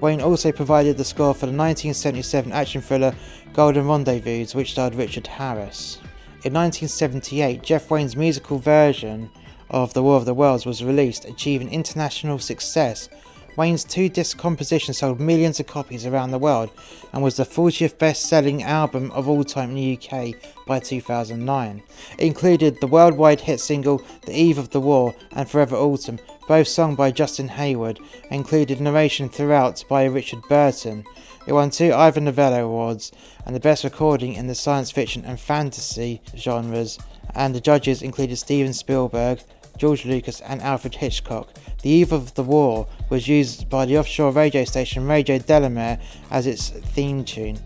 Wayne 0.00 0.20
also 0.20 0.52
provided 0.52 0.96
the 0.96 1.04
score 1.04 1.34
for 1.34 1.46
the 1.46 1.52
1977 1.52 2.52
action 2.52 2.80
thriller 2.80 3.14
Golden 3.52 3.88
Rendezvous, 3.88 4.46
which 4.56 4.72
starred 4.72 4.94
Richard 4.94 5.26
Harris. 5.26 5.96
In 6.44 6.52
1978, 6.52 7.62
Jeff 7.62 7.90
Wayne's 7.90 8.14
musical 8.14 8.58
version 8.58 9.30
of 9.70 9.94
The 9.94 10.02
War 10.02 10.16
of 10.16 10.26
the 10.26 10.34
Worlds 10.34 10.66
was 10.66 10.84
released, 10.84 11.24
achieving 11.24 11.72
international 11.72 12.38
success 12.38 13.08
Wayne's 13.56 13.84
two 13.84 14.10
disc 14.10 14.36
composition 14.36 14.92
sold 14.92 15.18
millions 15.18 15.58
of 15.58 15.66
copies 15.66 16.04
around 16.04 16.30
the 16.30 16.38
world 16.38 16.70
and 17.12 17.22
was 17.22 17.36
the 17.36 17.44
40th 17.44 17.96
best 17.96 18.26
selling 18.26 18.62
album 18.62 19.10
of 19.12 19.28
all 19.28 19.44
time 19.44 19.70
in 19.70 19.76
the 19.76 19.98
UK 19.98 20.34
by 20.66 20.78
2009. 20.78 21.82
It 22.18 22.26
included 22.26 22.80
the 22.80 22.86
worldwide 22.86 23.40
hit 23.40 23.60
single 23.60 24.02
The 24.26 24.38
Eve 24.38 24.58
of 24.58 24.70
the 24.70 24.80
War 24.80 25.14
and 25.32 25.48
Forever 25.48 25.76
Autumn, 25.76 26.18
both 26.46 26.68
sung 26.68 26.94
by 26.94 27.10
Justin 27.10 27.48
Hayward, 27.48 27.98
and 28.24 28.32
included 28.32 28.78
narration 28.78 29.30
throughout 29.30 29.82
by 29.88 30.04
Richard 30.04 30.42
Burton. 30.50 31.04
It 31.46 31.54
won 31.54 31.70
two 31.70 31.94
Ivor 31.94 32.20
Novello 32.20 32.64
Awards 32.66 33.10
and 33.46 33.56
the 33.56 33.60
best 33.60 33.84
recording 33.84 34.34
in 34.34 34.48
the 34.48 34.54
science 34.54 34.90
fiction 34.90 35.24
and 35.24 35.40
fantasy 35.40 36.20
genres, 36.36 36.98
and 37.34 37.54
the 37.54 37.60
judges 37.60 38.02
included 38.02 38.36
Steven 38.36 38.74
Spielberg, 38.74 39.40
George 39.78 40.04
Lucas, 40.04 40.40
and 40.40 40.62
Alfred 40.62 40.94
Hitchcock. 40.96 41.48
The 41.82 41.90
Eve 41.90 42.12
of 42.12 42.34
the 42.34 42.42
War 42.42 42.86
was 43.10 43.28
used 43.28 43.68
by 43.68 43.86
the 43.86 43.98
offshore 43.98 44.32
radio 44.32 44.64
station 44.64 45.06
Radio 45.06 45.38
Delmare 45.38 46.00
as 46.30 46.46
its 46.46 46.70
theme 46.70 47.24
tune. 47.24 47.58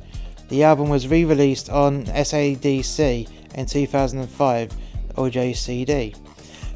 The 0.49 0.65
album 0.65 0.89
was 0.89 1.09
re 1.09 1.25
released 1.25 1.71
on 1.71 2.05
SACD 2.07 3.29
in 3.55 3.67
2005 3.67 4.73
audio 5.17 5.53
CD. 5.53 6.15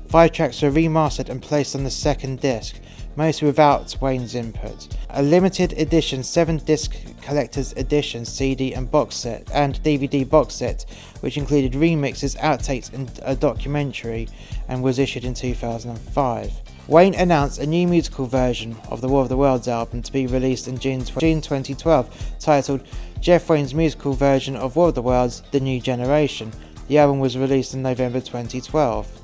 Five 0.09 0.33
tracks 0.33 0.62
were 0.62 0.71
remastered 0.71 1.29
and 1.29 1.43
placed 1.43 1.75
on 1.75 1.83
the 1.83 1.91
second 1.91 2.41
disc, 2.41 2.76
mostly 3.17 3.47
without 3.47 3.97
Wayne's 4.00 4.35
input. 4.35 4.97
A 5.11 5.23
limited 5.23 5.73
edition 5.73 6.23
7 6.23 6.59
disc 6.59 6.95
collector's 7.21 7.73
edition 7.73 8.25
CD 8.25 8.75
and 8.75 8.91
box 8.91 9.17
set 9.17 9.50
and 9.53 9.83
DVD 9.83 10.29
box 10.29 10.55
set, 10.55 10.87
which 11.25 11.38
included 11.38 11.73
remixes, 11.73 12.37
outtakes, 12.40 12.93
and 12.93 13.19
a 13.23 13.35
documentary, 13.35 14.28
and 14.69 14.83
was 14.83 14.99
issued 14.99 15.25
in 15.25 15.33
2005. 15.33 16.52
Wayne 16.87 17.14
announced 17.14 17.59
a 17.59 17.66
new 17.66 17.88
musical 17.88 18.26
version 18.26 18.76
of 18.90 19.00
the 19.00 19.09
War 19.09 19.23
of 19.23 19.31
the 19.31 19.37
Worlds 19.38 19.66
album 19.66 20.02
to 20.02 20.12
be 20.12 20.26
released 20.26 20.69
in 20.69 20.78
June, 20.78 21.02
June 21.02 21.40
2012, 21.40 22.37
titled 22.38 22.87
Jeff 23.21 23.49
Wayne's 23.49 23.73
musical 23.73 24.12
version 24.12 24.54
of 24.54 24.76
War 24.76 24.88
of 24.88 24.97
the 24.97 25.00
Worlds 25.00 25.43
The 25.50 25.61
New 25.61 25.81
Generation. 25.81 26.52
The 26.88 26.99
album 26.99 27.21
was 27.21 27.38
released 27.38 27.73
in 27.73 27.81
November 27.81 28.21
2012. 28.21 29.23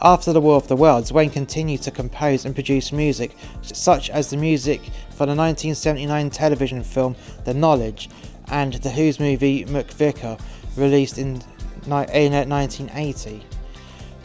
After 0.00 0.32
the 0.32 0.40
War 0.40 0.54
of 0.54 0.68
the 0.68 0.76
Worlds, 0.76 1.12
Wayne 1.12 1.30
continued 1.30 1.82
to 1.82 1.90
compose 1.90 2.44
and 2.44 2.54
produce 2.54 2.92
music, 2.92 3.34
such 3.62 4.10
as 4.10 4.30
the 4.30 4.36
music 4.36 4.80
for 5.10 5.26
the 5.26 5.34
1979 5.34 6.30
television 6.30 6.84
film 6.84 7.16
The 7.44 7.54
Knowledge 7.54 8.10
and 8.46 8.74
the 8.74 8.90
Who's 8.90 9.18
movie 9.18 9.64
McVicar, 9.64 10.40
released 10.76 11.18
in, 11.18 11.42
in 11.84 11.92
uh, 11.92 12.44
1980. 12.44 13.42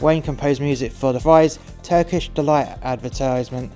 Wayne 0.00 0.22
composed 0.22 0.60
music 0.60 0.92
for 0.92 1.12
the 1.12 1.20
Fry's 1.20 1.58
Turkish 1.82 2.28
Delight 2.28 2.78
advertisement 2.82 3.72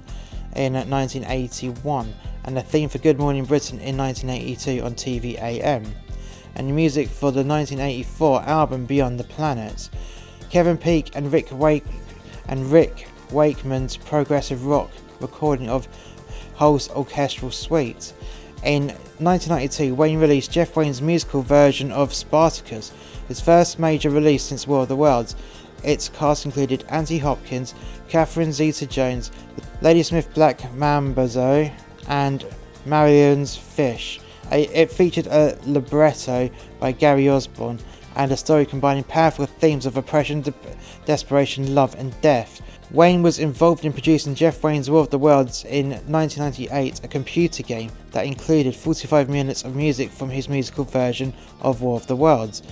in 0.54 0.74
1981 0.74 2.14
and 2.44 2.56
the 2.56 2.62
theme 2.62 2.88
for 2.88 2.98
Good 2.98 3.18
Morning 3.18 3.44
Britain 3.44 3.78
in 3.78 3.96
1982 3.96 4.84
on 4.84 4.94
TV 4.94 5.40
AM, 5.40 5.94
and 6.54 6.74
music 6.74 7.08
for 7.08 7.30
the 7.30 7.44
1984 7.44 8.42
album 8.42 8.86
Beyond 8.86 9.18
the 9.18 9.24
Planets. 9.24 9.90
Kevin 10.50 10.76
Peek 10.76 11.14
and 11.14 11.32
Rick 11.32 11.48
Wake 11.52 11.84
and 12.48 12.70
Rick 12.70 13.08
Wakeman's 13.30 13.96
progressive 13.96 14.66
rock 14.66 14.90
recording 15.20 15.68
of 15.68 15.88
Holst's 16.54 16.92
orchestral 16.94 17.50
suite. 17.50 18.12
In 18.62 18.88
1992, 19.18 19.92
Wayne 19.92 20.20
released 20.20 20.52
Jeff 20.52 20.76
Wayne's 20.76 21.02
musical 21.02 21.42
version 21.42 21.90
of 21.90 22.14
Spartacus, 22.14 22.92
his 23.26 23.40
first 23.40 23.80
major 23.80 24.08
release 24.08 24.44
since 24.44 24.68
War 24.68 24.82
of 24.82 24.88
the 24.88 24.94
Worlds, 24.94 25.34
its 25.82 26.08
cast 26.08 26.44
included 26.44 26.84
Anthony 26.88 27.18
Hopkins, 27.18 27.74
Catherine 28.08 28.52
Zeta-Jones, 28.52 29.32
Ladysmith 29.80 30.32
Black 30.32 30.60
Mambazo, 30.74 31.72
and 32.06 32.46
Marillion's 32.86 33.56
Fish. 33.56 34.20
It 34.52 34.92
featured 34.92 35.26
a 35.26 35.58
libretto 35.66 36.48
by 36.78 36.92
Gary 36.92 37.28
Osborne 37.28 37.80
and 38.16 38.30
a 38.30 38.36
story 38.36 38.66
combining 38.66 39.04
powerful 39.04 39.46
themes 39.46 39.86
of 39.86 39.96
oppression, 39.96 40.40
de- 40.40 40.54
desperation, 41.04 41.74
love, 41.74 41.94
and 41.98 42.18
death. 42.20 42.60
Wayne 42.90 43.22
was 43.22 43.38
involved 43.38 43.84
in 43.84 43.92
producing 43.92 44.34
Jeff 44.34 44.62
Wayne's 44.62 44.90
War 44.90 45.00
of 45.00 45.10
the 45.10 45.18
Worlds 45.18 45.64
in 45.64 45.90
1998, 45.90 47.00
a 47.02 47.08
computer 47.08 47.62
game 47.62 47.90
that 48.10 48.26
included 48.26 48.76
45 48.76 49.30
minutes 49.30 49.64
of 49.64 49.74
music 49.74 50.10
from 50.10 50.28
his 50.28 50.48
musical 50.48 50.84
version 50.84 51.32
of 51.62 51.80
War 51.80 51.96
of 51.96 52.06
the 52.06 52.16
Worlds. 52.16 52.62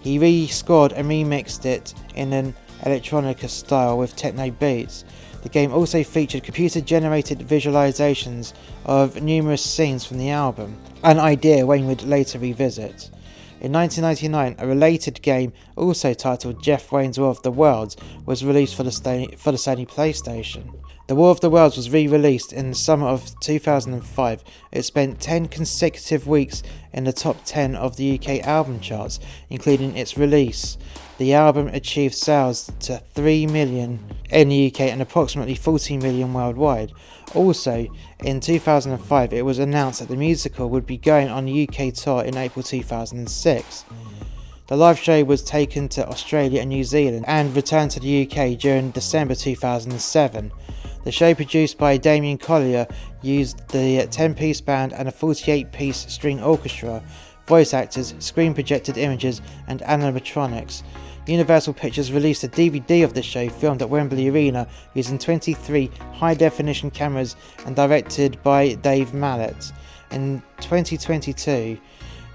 He 0.00 0.18
re-scored 0.18 0.92
and 0.92 1.08
remixed 1.08 1.64
it 1.64 1.94
in 2.14 2.32
an 2.32 2.54
electronica 2.82 3.48
style 3.48 3.96
with 3.96 4.16
techno 4.16 4.50
beats. 4.50 5.04
The 5.42 5.48
game 5.48 5.72
also 5.72 6.02
featured 6.04 6.42
computer 6.42 6.82
generated 6.82 7.38
visualizations 7.38 8.52
of 8.84 9.22
numerous 9.22 9.64
scenes 9.64 10.04
from 10.04 10.18
the 10.18 10.30
album, 10.30 10.76
an 11.02 11.18
idea 11.18 11.64
Wayne 11.64 11.86
would 11.86 12.02
later 12.02 12.38
revisit. 12.38 13.10
In 13.60 13.72
1999, 13.72 14.56
a 14.58 14.66
related 14.66 15.20
game, 15.20 15.52
also 15.76 16.14
titled 16.14 16.62
Jeff 16.62 16.90
Wayne's 16.90 17.20
War 17.20 17.28
of 17.28 17.42
the 17.42 17.50
Worlds, 17.50 17.94
was 18.24 18.42
released 18.42 18.74
for 18.74 18.84
the, 18.84 19.34
for 19.36 19.52
the 19.52 19.58
Sony 19.58 19.86
PlayStation. 19.86 20.74
The 21.08 21.14
War 21.14 21.30
of 21.30 21.40
the 21.40 21.50
Worlds 21.50 21.76
was 21.76 21.90
re 21.90 22.06
released 22.06 22.54
in 22.54 22.70
the 22.70 22.74
summer 22.74 23.08
of 23.08 23.38
2005. 23.40 24.44
It 24.72 24.82
spent 24.84 25.20
10 25.20 25.48
consecutive 25.48 26.26
weeks 26.26 26.62
in 26.94 27.04
the 27.04 27.12
top 27.12 27.44
10 27.44 27.76
of 27.76 27.96
the 27.96 28.18
UK 28.18 28.46
album 28.46 28.80
charts, 28.80 29.20
including 29.50 29.94
its 29.94 30.16
release. 30.16 30.78
The 31.18 31.34
album 31.34 31.68
achieved 31.68 32.14
sales 32.14 32.72
to 32.80 33.02
3 33.12 33.46
million 33.48 33.98
in 34.30 34.48
the 34.48 34.68
UK 34.68 34.80
and 34.82 35.02
approximately 35.02 35.54
14 35.54 36.00
million 36.00 36.32
worldwide. 36.32 36.92
Also, 37.34 37.86
in 38.24 38.40
2005, 38.40 39.32
it 39.32 39.44
was 39.44 39.58
announced 39.58 40.00
that 40.00 40.08
the 40.08 40.16
musical 40.16 40.68
would 40.68 40.86
be 40.86 40.96
going 40.96 41.28
on 41.28 41.44
the 41.44 41.68
UK 41.68 41.94
tour 41.94 42.22
in 42.22 42.36
April 42.36 42.62
2006. 42.62 43.84
The 44.66 44.76
live 44.76 44.98
show 44.98 45.24
was 45.24 45.42
taken 45.42 45.88
to 45.90 46.08
Australia 46.08 46.60
and 46.60 46.70
New 46.70 46.84
Zealand 46.84 47.24
and 47.28 47.54
returned 47.54 47.90
to 47.92 48.00
the 48.00 48.22
UK 48.26 48.58
during 48.58 48.90
December 48.90 49.34
2007. 49.34 50.52
The 51.02 51.12
show, 51.12 51.34
produced 51.34 51.78
by 51.78 51.96
Damien 51.96 52.38
Collier, 52.38 52.86
used 53.22 53.66
the 53.68 54.06
10 54.10 54.34
piece 54.34 54.60
band 54.60 54.92
and 54.92 55.08
a 55.08 55.12
48 55.12 55.72
piece 55.72 56.06
string 56.12 56.42
orchestra, 56.42 57.02
voice 57.46 57.72
actors, 57.72 58.14
screen 58.18 58.54
projected 58.54 58.98
images, 58.98 59.40
and 59.66 59.80
animatronics. 59.80 60.82
Universal 61.30 61.74
Pictures 61.74 62.12
released 62.12 62.42
a 62.42 62.48
DVD 62.48 63.04
of 63.04 63.14
the 63.14 63.22
show 63.22 63.48
filmed 63.48 63.82
at 63.82 63.88
Wembley 63.88 64.28
Arena 64.28 64.66
using 64.94 65.16
23 65.16 65.88
high 66.12 66.34
definition 66.34 66.90
cameras 66.90 67.36
and 67.66 67.76
directed 67.76 68.42
by 68.42 68.74
Dave 68.74 69.14
Mallet. 69.14 69.72
In 70.10 70.42
2022, 70.60 71.78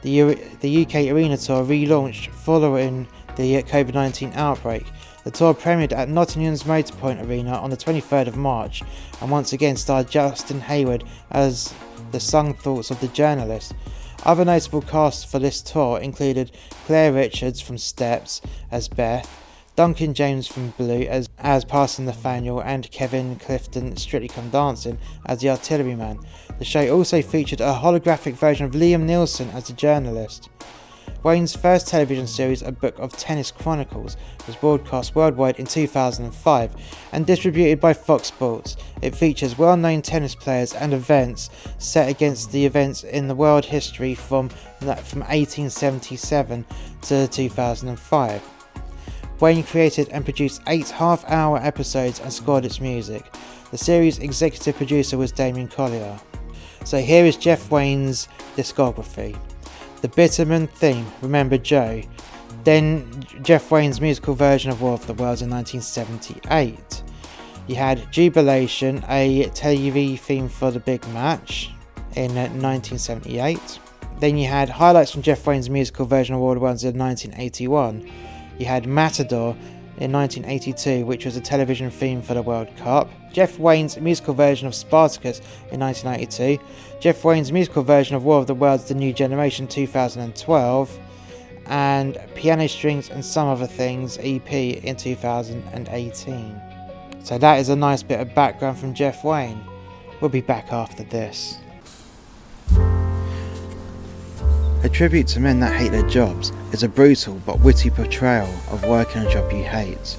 the, 0.02 0.36
the 0.62 0.86
UK 0.86 0.96
Arena 1.12 1.36
Tour 1.36 1.66
relaunched 1.66 2.28
following 2.30 3.06
the 3.36 3.62
COVID 3.64 3.94
19 3.94 4.32
outbreak. 4.34 4.86
The 5.25 5.32
tour 5.32 5.54
premiered 5.54 5.92
at 5.92 6.08
Nottingham's 6.08 6.64
Motorpoint 6.64 7.28
Arena 7.28 7.52
on 7.52 7.72
the 7.72 7.78
23rd 7.78 8.28
of 8.28 8.38
March 8.38 8.82
and 9.20 9.30
once 9.30 9.52
again 9.52 9.75
starred 9.75 10.10
Justin 10.10 10.62
Hayward 10.62 11.04
as 11.32 11.74
the 12.12 12.20
sung 12.22 12.54
thoughts 12.54 12.92
of 12.92 13.02
the 13.02 13.10
journalist. 13.10 13.74
Other 14.24 14.46
notable 14.46 14.82
casts 14.82 15.24
for 15.24 15.40
this 15.40 15.62
tour 15.62 16.00
included 16.00 16.52
Claire 16.86 17.14
Richards 17.14 17.62
from 17.62 17.78
Steps 17.78 18.42
as 18.72 18.88
Beth, 18.88 19.30
Duncan 19.76 20.14
James 20.14 20.48
from 20.48 20.70
Blue 20.78 21.02
as, 21.02 21.30
as 21.38 21.66
Parson 21.66 22.06
Nathaniel, 22.06 22.62
and 22.62 22.90
Kevin 22.92 23.36
Clifton 23.36 23.98
Strictly 23.98 24.30
Come 24.30 24.50
Dancing 24.50 24.98
as 25.26 25.42
the 25.42 25.50
artilleryman. 25.50 26.20
The 26.60 26.66
show 26.66 26.96
also 26.96 27.22
featured 27.22 27.60
a 27.60 27.80
holographic 27.84 28.34
version 28.34 28.66
of 28.66 28.72
Liam 28.72 29.06
Neeson 29.06 29.54
as 29.54 29.68
the 29.68 29.74
journalist. 29.74 30.50
Wayne's 31.25 31.55
first 31.55 31.88
television 31.88 32.27
series, 32.27 32.62
A 32.62 32.72
Book 32.72 33.00
of 33.00 33.17
Tennis 33.17 33.50
Chronicles, 33.50 34.15
was 34.46 34.55
broadcast 34.58 35.15
worldwide 35.15 35.58
in 35.58 35.65
2005 35.65 36.75
and 37.13 37.25
distributed 37.25 37.79
by 37.79 37.94
Fox 37.94 38.27
Sports. 38.27 38.77
It 39.01 39.15
features 39.15 39.58
well 39.58 39.75
known 39.75 40.03
tennis 40.03 40.36
players 40.36 40.75
and 40.75 40.94
events 40.94 41.50
set 41.79 42.10
against 42.10 42.51
the 42.51 42.63
events 42.63 43.03
in 43.03 43.27
the 43.27 43.34
world 43.34 43.65
history 43.65 44.13
from, 44.13 44.50
from 44.50 45.22
1877 45.22 46.63
to 47.01 47.27
2005. 47.27 48.44
Wayne 49.39 49.63
created 49.63 50.08
and 50.10 50.25
produced 50.25 50.62
eight 50.67 50.89
half 50.89 51.25
hour 51.27 51.58
episodes 51.58 52.20
and 52.20 52.32
scored 52.32 52.65
its 52.65 52.79
music. 52.79 53.34
The 53.72 53.79
series' 53.79 54.20
executive 54.20 54.77
producer 54.77 55.17
was 55.17 55.32
Damien 55.32 55.70
Collier. 55.70 56.20
So 56.84 57.00
here 57.00 57.25
is 57.25 57.36
Jeff 57.36 57.72
Wayne's 57.72 58.27
discography. 58.55 59.36
The 60.06 60.22
Bitterman 60.22 60.70
theme, 60.70 61.08
Remember 61.24 61.58
Joe, 61.58 62.04
then 62.64 63.26
Jeff 63.42 63.72
Wayne's 63.72 64.00
musical 64.00 64.36
version 64.36 64.70
of 64.70 64.80
War 64.84 64.94
of 64.94 65.08
the 65.08 65.16
Worlds 65.16 65.42
in 65.42 65.50
1978. 65.50 67.02
You 67.66 67.76
had 67.76 68.12
Jubilation, 68.12 69.04
a 69.10 69.46
TV 69.46 70.20
theme 70.20 70.48
for 70.48 70.70
the 70.70 70.80
big 70.80 71.04
match 71.08 71.72
in 72.16 72.36
1978. 72.36 73.80
Then 74.20 74.38
you 74.38 74.48
had 74.48 74.70
highlights 74.70 75.10
from 75.10 75.24
Jeff 75.24 75.48
Wayne's 75.48 75.72
musical 75.72 76.06
version 76.06 76.36
of 76.36 76.42
War 76.42 76.52
of 76.52 76.60
the 76.60 76.64
Worlds 76.64 76.84
in 76.84 76.96
1981. 77.00 78.08
You 78.60 78.68
had 78.68 78.86
Matador, 78.86 79.58
in 79.98 80.12
1982, 80.12 81.06
which 81.06 81.25
was 81.25 81.38
a 81.38 81.42
television 81.42 81.90
theme 81.90 82.22
for 82.22 82.34
the 82.34 82.42
World 82.42 82.75
Cup, 82.78 83.10
Jeff 83.32 83.58
Wayne's 83.60 84.00
musical 84.00 84.34
version 84.34 84.68
of 84.68 84.75
Spartacus 84.75 85.40
in 85.72 85.80
1992, 85.80 86.64
Jeff 87.00 87.24
Wayne's 87.24 87.52
musical 87.52 87.84
version 87.84 88.16
of 88.16 88.24
War 88.24 88.40
of 88.40 88.48
the 88.48 88.54
Worlds 88.54 88.86
The 88.86 88.96
New 88.96 89.14
Generation 89.14 89.68
2012, 89.68 91.00
and 91.68 92.18
Piano 92.36 92.68
Strings 92.68 93.10
and 93.10 93.24
Some 93.24 93.48
Other 93.48 93.68
Things 93.68 94.18
EP 94.22 94.52
in 94.54 94.96
2018. 94.96 96.62
So 97.24 97.38
that 97.38 97.60
is 97.60 97.70
a 97.70 97.75
nice 97.75 98.04
bit 98.04 98.20
of 98.20 98.36
background 98.36 98.78
from 98.78 98.94
Jeff 98.94 99.24
Wayne. 99.24 99.60
We'll 100.22 100.30
be 100.30 100.42
back 100.42 100.72
after 100.72 101.04
this. 101.04 101.60
A 104.86 104.89
tribute 104.89 105.25
to 105.30 105.39
men 105.39 105.60
that 105.62 105.75
hate 105.75 105.92
their 105.92 106.08
jobs 106.08 106.51
is 106.72 106.84
a 106.84 106.88
brutal 106.88 107.42
but 107.44 107.60
witty 107.62 107.89
portrayal 107.89 108.48
of 108.70 108.86
working 108.86 109.24
a 109.24 109.32
job 109.32 109.51
you 109.51 109.63
hate. 109.63 110.15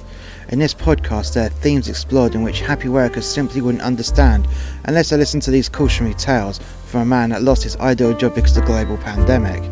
In 0.49 0.59
this 0.59 0.73
podcast, 0.73 1.33
there 1.33 1.45
are 1.45 1.49
themes 1.49 1.87
explored 1.87 2.35
in 2.35 2.43
which 2.43 2.59
happy 2.59 2.89
workers 2.89 3.25
simply 3.25 3.61
wouldn't 3.61 3.81
understand 3.81 4.45
unless 4.83 5.09
they 5.09 5.15
listened 5.15 5.43
to 5.43 5.51
these 5.51 5.69
cautionary 5.69 6.15
tales 6.15 6.59
from 6.85 6.99
a 6.99 7.05
man 7.05 7.29
that 7.29 7.43
lost 7.43 7.63
his 7.63 7.77
ideal 7.77 8.13
job 8.13 8.35
because 8.35 8.57
of 8.57 8.65
the 8.65 8.67
global 8.67 8.97
pandemic. 8.97 9.63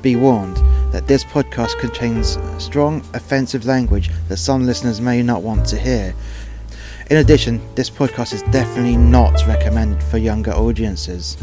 Be 0.00 0.16
warned 0.16 0.56
that 0.90 1.06
this 1.06 1.22
podcast 1.22 1.78
contains 1.78 2.38
strong, 2.56 3.02
offensive 3.12 3.66
language 3.66 4.08
that 4.28 4.38
some 4.38 4.64
listeners 4.64 5.02
may 5.02 5.22
not 5.22 5.42
want 5.42 5.66
to 5.66 5.78
hear. 5.78 6.14
In 7.10 7.18
addition, 7.18 7.60
this 7.74 7.90
podcast 7.90 8.32
is 8.32 8.40
definitely 8.44 8.96
not 8.96 9.46
recommended 9.46 10.02
for 10.04 10.16
younger 10.16 10.52
audiences. 10.52 11.36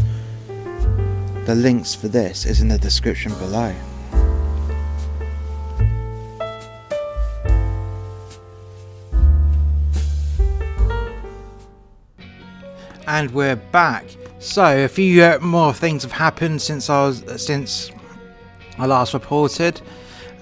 The 1.47 1.55
links 1.55 1.95
for 1.95 2.09
this 2.09 2.45
is 2.45 2.59
in 2.59 2.67
the 2.67 2.77
description 2.77 3.31
below. 3.35 3.73
and 13.07 13.31
we're 13.31 13.55
back. 13.55 14.03
So 14.39 14.83
a 14.83 14.89
few 14.89 15.23
uh, 15.23 15.39
more 15.39 15.73
things 15.73 16.03
have 16.03 16.11
happened 16.11 16.61
since 16.61 16.89
I 16.89 17.05
was 17.05 17.23
since 17.41 17.91
I 18.77 18.85
last 18.85 19.13
reported, 19.13 19.79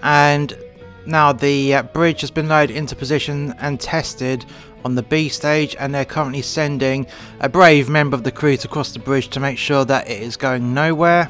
and 0.01 0.57
now 1.05 1.31
the 1.31 1.75
uh, 1.75 1.83
bridge 1.83 2.21
has 2.21 2.31
been 2.31 2.47
lowered 2.47 2.71
into 2.71 2.95
position 2.95 3.53
and 3.59 3.79
tested 3.79 4.45
on 4.83 4.95
the 4.95 5.03
B 5.03 5.29
stage, 5.29 5.75
and 5.79 5.93
they're 5.93 6.05
currently 6.05 6.41
sending 6.41 7.07
a 7.39 7.49
brave 7.49 7.89
member 7.89 8.15
of 8.15 8.23
the 8.23 8.31
crew 8.31 8.57
to 8.57 8.67
cross 8.67 8.91
the 8.91 8.99
bridge 8.99 9.29
to 9.29 9.39
make 9.39 9.57
sure 9.57 9.83
that 9.85 10.09
it 10.09 10.21
is 10.21 10.37
going 10.37 10.73
nowhere 10.73 11.29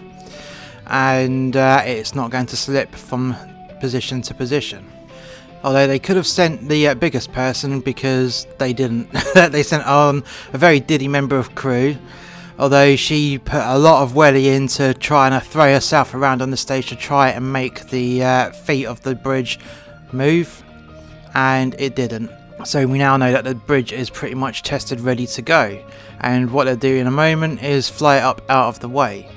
and 0.87 1.55
uh, 1.55 1.81
it's 1.85 2.15
not 2.15 2.31
going 2.31 2.45
to 2.47 2.57
slip 2.57 2.93
from 2.93 3.35
position 3.79 4.21
to 4.23 4.33
position. 4.33 4.91
Although 5.63 5.87
they 5.87 5.99
could 5.99 6.15
have 6.15 6.27
sent 6.27 6.69
the 6.69 6.89
uh, 6.89 6.95
biggest 6.95 7.31
person 7.31 7.79
because 7.79 8.45
they 8.59 8.71
didn't. 8.71 9.11
they 9.33 9.63
sent 9.63 9.85
on 9.85 10.23
a 10.53 10.57
very 10.57 10.79
diddy 10.79 11.07
member 11.07 11.37
of 11.37 11.55
crew. 11.55 11.97
Although 12.57 12.95
she 12.95 13.37
put 13.37 13.61
a 13.61 13.77
lot 13.77 14.03
of 14.03 14.15
welly 14.15 14.47
into 14.47 14.93
trying 14.93 15.31
to 15.31 15.45
throw 15.45 15.73
herself 15.73 16.13
around 16.13 16.41
on 16.41 16.51
the 16.51 16.57
stage 16.57 16.87
to 16.87 16.95
try 16.95 17.29
and 17.29 17.51
make 17.51 17.89
the 17.89 18.23
uh, 18.23 18.51
feet 18.51 18.85
of 18.85 19.01
the 19.01 19.13
bridge 19.13 19.59
move, 20.13 20.63
and 21.33 21.75
it 21.77 21.95
didn't. 21.95 22.31
So 22.63 22.87
we 22.87 22.97
now 22.97 23.17
know 23.17 23.33
that 23.33 23.43
the 23.43 23.55
bridge 23.55 23.91
is 23.91 24.09
pretty 24.09 24.35
much 24.35 24.63
tested, 24.63 25.01
ready 25.01 25.27
to 25.27 25.41
go. 25.41 25.83
And 26.21 26.49
what 26.51 26.63
they'll 26.63 26.77
do 26.77 26.95
in 26.95 27.07
a 27.07 27.11
moment 27.11 27.61
is 27.61 27.89
fly 27.89 28.17
it 28.17 28.23
up 28.23 28.41
out 28.49 28.69
of 28.69 28.79
the 28.79 28.89
way. 28.89 29.29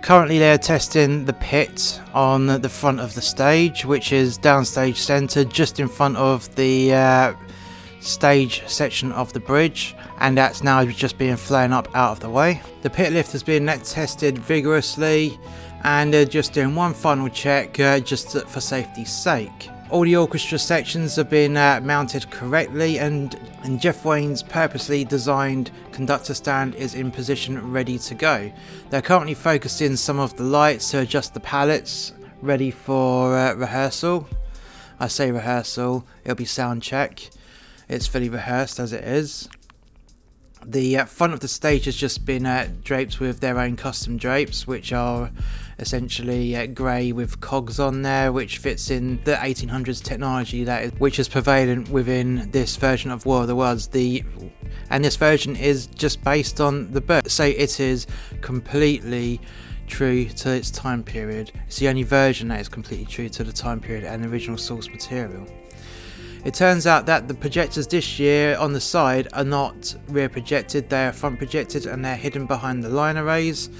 Currently, 0.00 0.38
they 0.38 0.52
are 0.52 0.58
testing 0.58 1.26
the 1.26 1.34
pit 1.34 2.00
on 2.14 2.46
the 2.46 2.68
front 2.68 2.98
of 2.98 3.14
the 3.14 3.20
stage, 3.20 3.84
which 3.84 4.12
is 4.12 4.38
downstage 4.38 4.96
centre, 4.96 5.44
just 5.44 5.78
in 5.78 5.86
front 5.86 6.16
of 6.16 6.52
the 6.56 6.94
uh, 6.94 7.34
stage 8.00 8.64
section 8.66 9.12
of 9.12 9.32
the 9.32 9.38
bridge, 9.38 9.94
and 10.22 10.38
that's 10.38 10.62
now 10.62 10.84
just 10.84 11.18
being 11.18 11.36
flown 11.36 11.72
up 11.72 11.88
out 11.94 12.12
of 12.12 12.20
the 12.20 12.30
way. 12.30 12.62
The 12.80 12.90
pit 12.90 13.12
lift 13.12 13.32
has 13.32 13.42
been 13.42 13.66
tested 13.66 14.38
vigorously, 14.38 15.38
and 15.84 16.14
they're 16.14 16.24
just 16.24 16.52
doing 16.52 16.74
one 16.74 16.94
final 16.94 17.28
check 17.28 17.78
uh, 17.78 18.00
just 18.00 18.30
for 18.48 18.60
safety's 18.60 19.12
sake 19.12 19.68
all 19.92 20.04
the 20.04 20.16
orchestra 20.16 20.58
sections 20.58 21.16
have 21.16 21.28
been 21.28 21.54
uh, 21.54 21.78
mounted 21.84 22.28
correctly 22.30 22.98
and, 22.98 23.38
and 23.62 23.78
Jeff 23.78 24.06
Wayne's 24.06 24.42
purposely 24.42 25.04
designed 25.04 25.70
conductor 25.92 26.32
stand 26.32 26.74
is 26.76 26.94
in 26.94 27.10
position 27.10 27.70
ready 27.70 27.98
to 27.98 28.14
go. 28.14 28.50
They're 28.88 29.02
currently 29.02 29.34
focusing 29.34 29.96
some 29.96 30.18
of 30.18 30.34
the 30.34 30.44
lights 30.44 30.90
to 30.92 31.00
adjust 31.00 31.34
the 31.34 31.40
palettes 31.40 32.14
ready 32.40 32.70
for 32.70 33.36
uh, 33.36 33.52
rehearsal. 33.52 34.26
I 34.98 35.08
say 35.08 35.30
rehearsal, 35.30 36.06
it'll 36.24 36.36
be 36.36 36.46
sound 36.46 36.82
check. 36.82 37.28
It's 37.86 38.06
fully 38.06 38.30
rehearsed 38.30 38.80
as 38.80 38.94
it 38.94 39.04
is. 39.04 39.46
The 40.64 40.98
uh, 40.98 41.04
front 41.06 41.32
of 41.32 41.40
the 41.40 41.48
stage 41.48 41.86
has 41.86 41.96
just 41.96 42.24
been 42.24 42.46
uh, 42.46 42.68
draped 42.82 43.18
with 43.20 43.40
their 43.40 43.58
own 43.58 43.76
custom 43.76 44.16
drapes, 44.16 44.66
which 44.66 44.92
are 44.92 45.30
essentially 45.78 46.54
uh, 46.54 46.66
grey 46.66 47.10
with 47.12 47.40
cogs 47.40 47.80
on 47.80 48.02
there, 48.02 48.32
which 48.32 48.58
fits 48.58 48.90
in 48.90 49.22
the 49.24 49.34
1800s 49.34 50.02
technology 50.02 50.62
that 50.64 50.84
is, 50.84 50.92
which 50.92 51.18
is 51.18 51.28
prevalent 51.28 51.88
within 51.88 52.48
this 52.52 52.76
version 52.76 53.10
of 53.10 53.26
War 53.26 53.42
of 53.42 53.48
the 53.48 53.56
Worlds. 53.56 53.88
The 53.88 54.22
and 54.90 55.04
this 55.04 55.16
version 55.16 55.56
is 55.56 55.86
just 55.86 56.22
based 56.22 56.60
on 56.60 56.92
the 56.92 57.00
book, 57.00 57.28
so 57.28 57.44
it 57.44 57.80
is 57.80 58.06
completely 58.40 59.40
true 59.86 60.26
to 60.26 60.50
its 60.50 60.70
time 60.70 61.02
period. 61.02 61.52
It's 61.66 61.78
the 61.78 61.88
only 61.88 62.02
version 62.02 62.48
that 62.48 62.60
is 62.60 62.68
completely 62.68 63.06
true 63.06 63.28
to 63.30 63.44
the 63.44 63.52
time 63.52 63.80
period 63.80 64.04
and 64.04 64.24
original 64.26 64.58
source 64.58 64.88
material. 64.88 65.46
It 66.44 66.54
turns 66.54 66.88
out 66.88 67.06
that 67.06 67.28
the 67.28 67.34
projectors 67.34 67.86
this 67.86 68.18
year 68.18 68.56
on 68.56 68.72
the 68.72 68.80
side 68.80 69.28
are 69.32 69.44
not 69.44 69.94
rear 70.08 70.28
projected, 70.28 70.88
they 70.88 71.06
are 71.06 71.12
front 71.12 71.38
projected 71.38 71.86
and 71.86 72.04
they're 72.04 72.16
hidden 72.16 72.46
behind 72.46 72.82
the 72.82 72.88
line 72.88 73.16
arrays, 73.16 73.70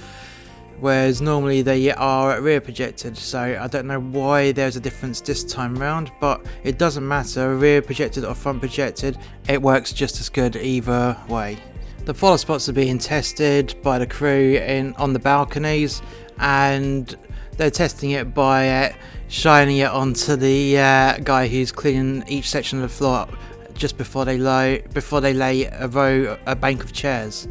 whereas 0.79 1.21
normally 1.21 1.61
they 1.61 1.91
are 1.91 2.39
rear 2.39 2.61
projected. 2.61 3.17
So 3.17 3.57
I 3.59 3.67
don't 3.67 3.85
know 3.85 3.99
why 3.99 4.53
there's 4.53 4.77
a 4.77 4.79
difference 4.79 5.19
this 5.19 5.43
time 5.43 5.75
round, 5.75 6.09
but 6.21 6.45
it 6.63 6.77
doesn't 6.77 7.05
matter, 7.05 7.57
rear 7.57 7.81
projected 7.81 8.23
or 8.23 8.33
front 8.33 8.61
projected, 8.61 9.17
it 9.49 9.61
works 9.61 9.91
just 9.91 10.21
as 10.21 10.29
good 10.29 10.55
either 10.55 11.17
way. 11.27 11.57
The 12.05 12.13
follow 12.13 12.37
spots 12.37 12.69
are 12.69 12.73
being 12.73 12.97
tested 12.97 13.75
by 13.83 13.99
the 13.99 14.07
crew 14.07 14.55
in 14.55 14.93
on 14.95 15.11
the 15.11 15.19
balconies 15.19 16.01
and 16.39 17.13
they're 17.57 17.71
testing 17.71 18.11
it 18.11 18.33
by 18.33 18.69
uh, 18.69 18.93
shining 19.27 19.77
it 19.77 19.89
onto 19.89 20.35
the 20.35 20.77
uh, 20.77 21.17
guy 21.19 21.47
who's 21.47 21.71
cleaning 21.71 22.23
each 22.27 22.49
section 22.49 22.81
of 22.81 22.89
the 22.89 22.95
floor 22.95 23.27
just 23.73 23.97
before 23.97 24.25
they 24.25 24.37
lay 24.37 24.83
before 24.93 25.21
they 25.21 25.33
lay 25.33 25.65
a 25.65 25.87
row 25.87 26.37
a 26.45 26.55
bank 26.55 26.83
of 26.83 26.93
chairs. 26.93 27.47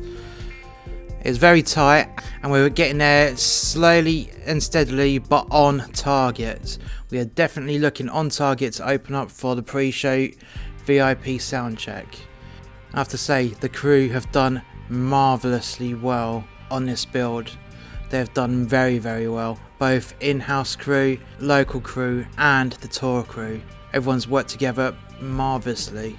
It's 1.24 1.38
very 1.38 1.62
tight, 1.62 2.08
and 2.42 2.50
we 2.50 2.60
were 2.60 2.68
getting 2.68 2.98
there 2.98 3.36
slowly 3.36 4.32
and 4.44 4.60
steadily, 4.60 5.18
but 5.18 5.46
on 5.52 5.78
target. 5.92 6.78
We 7.10 7.20
are 7.20 7.24
definitely 7.24 7.78
looking 7.78 8.08
on 8.08 8.28
target 8.28 8.72
to 8.74 8.88
open 8.88 9.14
up 9.14 9.30
for 9.30 9.54
the 9.54 9.62
pre-show 9.62 10.28
VIP 10.84 11.40
sound 11.40 11.78
check. 11.78 12.18
I 12.92 12.98
have 12.98 13.08
to 13.08 13.18
say, 13.18 13.48
the 13.48 13.68
crew 13.68 14.08
have 14.08 14.32
done 14.32 14.62
marvelously 14.88 15.94
well 15.94 16.44
on 16.72 16.86
this 16.86 17.04
build. 17.04 17.56
They've 18.10 18.32
done 18.34 18.66
very, 18.66 18.98
very 18.98 19.28
well 19.28 19.60
both 19.82 20.14
in-house 20.20 20.76
crew, 20.76 21.18
local 21.40 21.80
crew 21.80 22.24
and 22.38 22.70
the 22.74 22.86
tour 22.86 23.24
crew. 23.24 23.60
Everyone's 23.92 24.28
worked 24.28 24.48
together 24.48 24.96
marvellously 25.20 26.16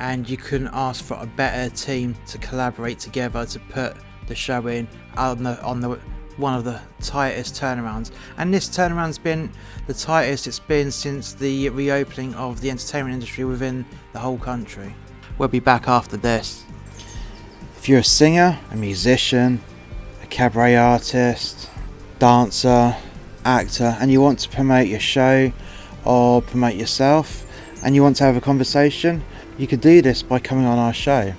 and 0.00 0.28
you 0.28 0.36
couldn't 0.36 0.70
ask 0.72 1.04
for 1.04 1.16
a 1.20 1.26
better 1.26 1.72
team 1.76 2.16
to 2.26 2.36
collaborate 2.38 2.98
together 2.98 3.46
to 3.46 3.60
put 3.60 3.96
the 4.26 4.34
show 4.34 4.66
in 4.66 4.88
on 5.16 5.44
the 5.44 5.62
on 5.62 5.80
the 5.80 6.00
one 6.36 6.52
of 6.52 6.64
the 6.64 6.80
tightest 7.00 7.54
turnarounds. 7.54 8.10
And 8.38 8.52
this 8.52 8.68
turnaround's 8.68 9.18
been 9.18 9.48
the 9.86 9.94
tightest 9.94 10.48
it's 10.48 10.58
been 10.58 10.90
since 10.90 11.32
the 11.32 11.68
reopening 11.68 12.34
of 12.34 12.60
the 12.60 12.70
entertainment 12.70 13.14
industry 13.14 13.44
within 13.44 13.86
the 14.12 14.18
whole 14.18 14.38
country. 14.38 14.92
We'll 15.38 15.46
be 15.46 15.60
back 15.60 15.86
after 15.86 16.16
this. 16.16 16.64
If 17.76 17.88
you're 17.88 18.00
a 18.00 18.04
singer 18.18 18.58
a 18.72 18.74
musician 18.74 19.60
a 20.24 20.26
cabaret 20.26 20.74
artist 20.74 21.65
dancer, 22.18 22.96
actor, 23.44 23.96
and 24.00 24.10
you 24.10 24.20
want 24.20 24.38
to 24.40 24.48
promote 24.48 24.86
your 24.86 25.00
show 25.00 25.52
or 26.04 26.42
promote 26.42 26.74
yourself 26.74 27.46
and 27.82 27.94
you 27.94 28.02
want 28.02 28.16
to 28.16 28.24
have 28.24 28.36
a 28.36 28.40
conversation, 28.40 29.22
you 29.58 29.66
can 29.66 29.78
do 29.80 30.02
this 30.02 30.22
by 30.22 30.38
coming 30.38 30.64
on 30.64 30.78
our 30.78 30.92
show. 30.92 31.32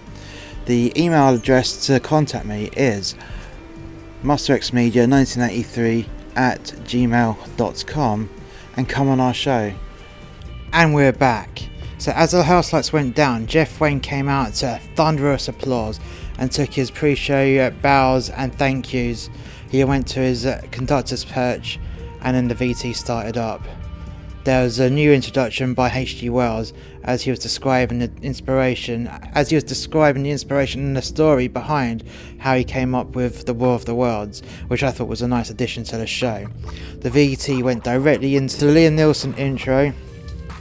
The 0.66 0.92
email 1.02 1.36
address 1.36 1.88
to 1.88 2.00
contact 2.00 2.46
me 2.46 2.70
is 2.76 3.16
masterxmedia1983 4.24 6.08
at 6.36 6.62
gmail.com 6.62 8.30
and 8.76 8.90
come 8.90 9.10
on 9.10 9.20
our 9.20 9.34
show. 9.34 9.74
And 10.74 10.94
we're 10.94 11.14
back. 11.14 11.70
So, 12.00 12.12
as 12.12 12.32
the 12.32 12.44
house 12.44 12.74
lights 12.74 12.94
went 12.94 13.16
down, 13.16 13.48
Jeff 13.48 13.80
Wayne 13.80 14.00
came 14.00 14.30
out 14.30 14.54
to 14.56 14.80
thunderous 14.96 15.48
applause 15.48 16.00
and 16.38 16.52
took 16.52 16.72
his 16.72 16.92
pre 16.92 17.16
show 17.16 17.72
bows 17.82 18.30
and 18.30 18.54
thank 18.54 18.94
yous 18.94 19.30
he 19.70 19.84
went 19.84 20.08
to 20.10 20.20
his 20.20 20.46
uh, 20.46 20.62
conductor's 20.72 21.26
perch 21.26 21.80
and 22.22 22.36
then 22.36 22.48
the 22.48 22.56
VT 22.56 22.96
started 22.96 23.38
up. 23.38 23.62
There 24.44 24.64
was 24.64 24.80
a 24.80 24.90
new 24.90 25.12
introduction 25.12 25.74
by 25.74 25.90
H.G. 25.90 26.30
Wells 26.30 26.72
as 27.04 27.22
he 27.22 27.32
was 27.32 27.40
describing 27.40 28.00
the 28.00 28.10
inspiration, 28.22 29.08
as 29.34 29.50
he 29.50 29.56
was 29.56 29.66
describing 29.66 30.24
the 30.24 30.32
inspiration 30.32 30.82
and 30.82 30.96
the 30.96 31.02
story 31.02 31.50
behind 31.50 32.06
how 32.38 32.56
he 32.56 32.64
came 32.64 32.96
up 32.96 33.14
with 33.14 33.46
the 33.46 33.54
War 33.54 33.76
of 33.76 33.84
the 33.84 33.94
Worlds, 33.94 34.42
which 34.70 34.84
I 34.84 34.92
thought 34.92 35.10
was 35.10 35.22
a 35.22 35.28
nice 35.28 35.50
addition 35.50 35.84
to 35.86 35.98
the 35.98 36.08
show. 36.08 36.48
The 37.00 37.10
VT 37.10 37.62
went 37.62 37.84
directly 37.84 38.38
into 38.38 38.66
the 38.66 38.72
Liam 38.72 38.96
Neeson 38.96 39.38
intro, 39.38 39.90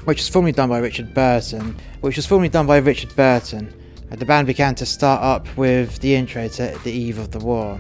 which 0.05 0.19
was 0.19 0.29
formerly 0.29 0.53
done 0.53 0.69
by 0.69 0.79
Richard 0.79 1.15
Burton, 1.15 1.77
which 2.01 2.17
was 2.17 2.27
formerly 2.27 2.49
done 2.49 2.67
by 2.67 2.79
Richard 2.79 3.15
Burton. 3.15 3.73
The 4.11 4.25
band 4.25 4.49
began 4.49 4.75
to 4.77 4.87
start 4.87 5.23
up 5.23 5.57
with 5.57 6.01
the 6.01 6.17
intro 6.17 6.49
to 6.49 6.77
The 6.83 6.93
Eve 6.93 7.19
of 7.19 7.31
the 7.31 7.39
War. 7.39 7.79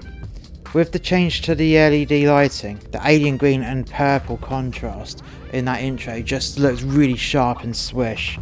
With 0.76 0.92
the 0.92 0.98
change 0.98 1.40
to 1.40 1.54
the 1.54 1.74
LED 1.74 2.28
lighting, 2.28 2.78
the 2.90 3.00
alien 3.02 3.38
green 3.38 3.62
and 3.62 3.90
purple 3.90 4.36
contrast 4.36 5.22
in 5.54 5.64
that 5.64 5.80
intro 5.80 6.20
just 6.20 6.58
looks 6.58 6.82
really 6.82 7.16
sharp 7.16 7.62
and 7.62 7.74
swish. 7.74 8.38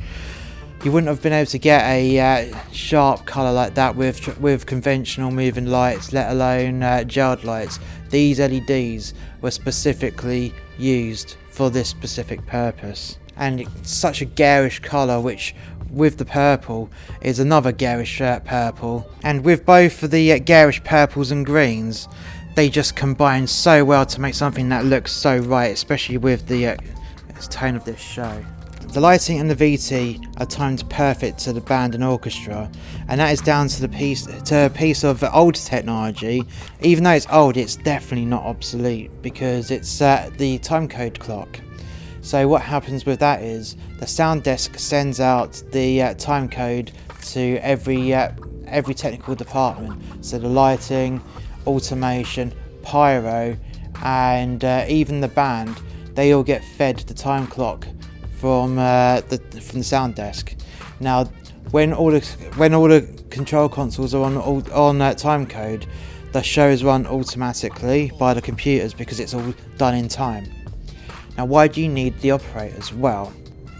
You 0.82 0.90
wouldn't 0.90 1.06
have 1.06 1.22
been 1.22 1.32
able 1.32 1.48
to 1.52 1.58
get 1.60 1.84
a 1.84 2.18
uh, 2.18 2.58
sharp 2.72 3.24
colour 3.24 3.52
like 3.52 3.74
that 3.74 3.94
with 3.94 4.36
with 4.40 4.66
conventional 4.66 5.30
moving 5.30 5.66
lights, 5.66 6.12
let 6.12 6.28
alone 6.32 6.82
uh, 6.82 7.04
gelled 7.06 7.44
lights. 7.44 7.78
These 8.10 8.40
LEDs 8.40 9.14
were 9.40 9.52
specifically 9.52 10.52
used 10.76 11.36
for 11.50 11.70
this 11.70 11.88
specific 11.88 12.44
purpose, 12.46 13.16
and 13.36 13.60
it's 13.60 13.92
such 13.92 14.22
a 14.22 14.24
garish 14.24 14.80
colour, 14.80 15.20
which 15.20 15.54
with 15.94 16.18
the 16.18 16.24
purple 16.24 16.90
is 17.20 17.38
another 17.38 17.72
garish 17.72 18.18
purple, 18.18 19.08
and 19.22 19.44
with 19.44 19.64
both 19.64 20.02
of 20.02 20.10
the 20.10 20.32
uh, 20.32 20.38
garish 20.38 20.82
purples 20.84 21.30
and 21.30 21.46
greens, 21.46 22.08
they 22.54 22.68
just 22.68 22.94
combine 22.96 23.46
so 23.46 23.84
well 23.84 24.06
to 24.06 24.20
make 24.20 24.34
something 24.34 24.68
that 24.68 24.84
looks 24.84 25.12
so 25.12 25.38
right, 25.38 25.72
especially 25.72 26.18
with 26.18 26.46
the 26.46 26.68
uh, 26.68 26.76
tone 27.50 27.76
of 27.76 27.84
this 27.84 28.00
show. 28.00 28.44
The 28.94 29.00
lighting 29.00 29.40
and 29.40 29.50
the 29.50 29.56
VT 29.56 30.40
are 30.40 30.46
timed 30.46 30.88
perfect 30.88 31.38
to 31.40 31.52
the 31.52 31.60
band 31.60 31.96
and 31.96 32.04
orchestra, 32.04 32.70
and 33.08 33.18
that 33.20 33.32
is 33.32 33.40
down 33.40 33.66
to 33.66 33.80
the 33.80 33.88
piece 33.88 34.24
to 34.24 34.66
a 34.66 34.70
piece 34.70 35.02
of 35.02 35.24
old 35.34 35.56
technology. 35.56 36.44
Even 36.80 37.02
though 37.02 37.10
it's 37.10 37.26
old, 37.28 37.56
it's 37.56 37.74
definitely 37.74 38.26
not 38.26 38.44
obsolete 38.44 39.10
because 39.20 39.72
it's 39.72 40.00
uh, 40.00 40.30
the 40.36 40.60
timecode 40.60 41.18
clock. 41.18 41.58
So 42.24 42.48
what 42.48 42.62
happens 42.62 43.04
with 43.04 43.20
that 43.20 43.42
is 43.42 43.76
the 44.00 44.06
sound 44.06 44.44
desk 44.44 44.78
sends 44.78 45.20
out 45.20 45.62
the 45.72 46.00
uh, 46.00 46.14
time 46.14 46.48
code 46.48 46.90
to 47.26 47.58
every 47.58 48.14
uh, 48.14 48.32
every 48.66 48.94
technical 48.94 49.34
department. 49.34 50.02
So 50.24 50.38
the 50.38 50.48
lighting, 50.48 51.22
automation, 51.66 52.54
pyro, 52.82 53.58
and 54.02 54.64
uh, 54.64 54.86
even 54.88 55.20
the 55.20 55.28
band, 55.28 55.78
they 56.14 56.32
all 56.32 56.42
get 56.42 56.64
fed 56.64 57.00
the 57.00 57.12
time 57.12 57.46
clock 57.46 57.86
from 58.38 58.78
uh, 58.78 59.20
the 59.28 59.36
from 59.60 59.80
the 59.80 59.84
sound 59.84 60.14
desk. 60.14 60.56
Now, 61.00 61.24
when 61.72 61.92
all 61.92 62.10
the 62.10 62.20
when 62.56 62.72
all 62.72 62.88
the 62.88 63.02
control 63.28 63.68
consoles 63.68 64.14
are 64.14 64.24
on 64.24 64.38
on 64.70 64.96
that 64.96 65.18
time 65.18 65.46
code, 65.46 65.86
the 66.32 66.42
show 66.42 66.68
is 66.68 66.82
run 66.84 67.06
automatically 67.06 68.12
by 68.18 68.32
the 68.32 68.40
computers 68.40 68.94
because 68.94 69.20
it's 69.20 69.34
all 69.34 69.52
done 69.76 69.94
in 69.94 70.08
time. 70.08 70.50
Now, 71.36 71.46
why 71.46 71.68
do 71.68 71.80
you 71.80 71.88
need 71.88 72.20
the 72.20 72.30
operators? 72.30 72.92
Well, 72.92 73.32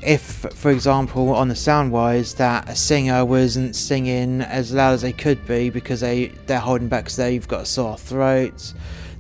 if, 0.05 0.21
for 0.23 0.71
example, 0.71 1.35
on 1.35 1.49
the 1.49 1.55
Soundwise, 1.55 2.37
that 2.37 2.69
a 2.69 2.75
singer 2.75 3.25
wasn't 3.25 3.75
singing 3.77 4.41
as 4.43 4.73
loud 4.73 4.93
as 4.93 5.03
they 5.03 5.13
could 5.13 5.47
be 5.47 5.71
because 5.71 6.01
they 6.01 6.27
they're 6.47 6.59
holding 6.59 6.89
back 6.89 7.05
because 7.05 7.17
they've 7.17 7.49
got 7.49 7.63
a 7.63 7.67
sore 7.67 7.97
throat, 7.97 8.75